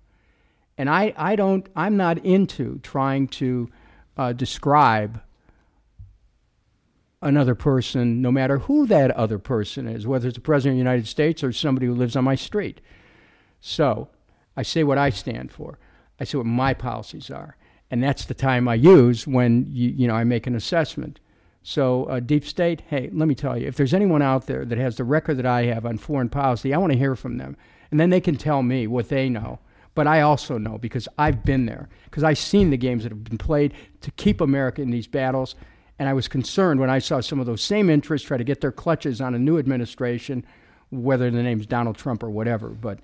[0.78, 3.70] And I, I don't, I'm not into trying to
[4.18, 5.22] uh, describe
[7.22, 10.90] another person, no matter who that other person is, whether it's the President of the
[10.90, 12.82] United States or somebody who lives on my street.
[13.60, 14.10] So
[14.56, 15.80] I say what I stand for.
[16.20, 17.56] I say what my policies are.
[17.90, 21.20] And that's the time I use when you, you know, I make an assessment.
[21.64, 24.78] So, uh, deep state, hey, let me tell you, if there's anyone out there that
[24.78, 27.56] has the record that I have on foreign policy, I want to hear from them.
[27.92, 29.60] And then they can tell me what they know.
[29.94, 33.24] But I also know because I've been there, because I've seen the games that have
[33.24, 35.56] been played to keep America in these battles.
[36.00, 38.62] And I was concerned when I saw some of those same interests try to get
[38.62, 40.46] their clutches on a new administration,
[40.90, 42.70] whether the name's Donald Trump or whatever.
[42.70, 43.00] But,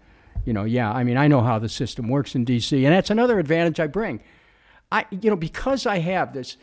[0.46, 3.10] you know, yeah, I mean, I know how the system works in D.C., and that's
[3.10, 4.22] another advantage I bring.
[4.92, 6.58] I, you know, because I have this,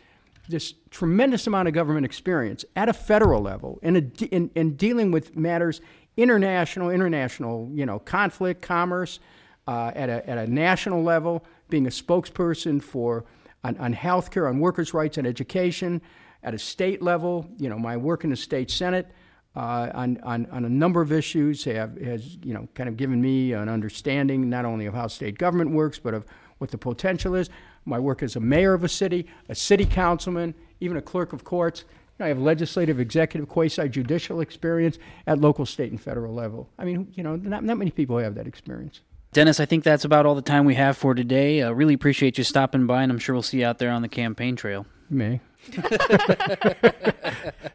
[0.49, 5.11] this tremendous amount of government experience at a federal level in, a, in, in dealing
[5.11, 5.81] with matters
[6.17, 9.19] international, international, you know, conflict, commerce,
[9.67, 13.25] uh, at, a, at a national level, being a spokesperson for
[13.63, 16.01] on, on health care, on workers' rights and education,
[16.43, 19.07] at a state level, you know, my work in the state senate
[19.55, 23.21] uh, on, on, on a number of issues have, has, you know, kind of given
[23.21, 26.25] me an understanding not only of how state government works, but of
[26.57, 27.49] what the potential is.
[27.85, 31.43] My work as a mayor of a city, a city councilman, even a clerk of
[31.43, 31.85] courts.
[32.19, 36.69] I have legislative, executive, quasi judicial experience at local, state, and federal level.
[36.79, 39.01] I mean, you know, not, not many people have that experience.
[39.33, 41.61] Dennis, I think that's about all the time we have for today.
[41.61, 44.01] Uh, really appreciate you stopping by, and I'm sure we'll see you out there on
[44.01, 44.85] the campaign trail.
[45.09, 45.41] May.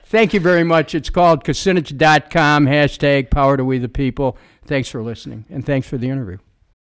[0.05, 0.95] Thank you very much.
[0.95, 4.37] It's called Kucinich.com, hashtag power to we the people.
[4.65, 6.39] Thanks for listening, and thanks for the interview.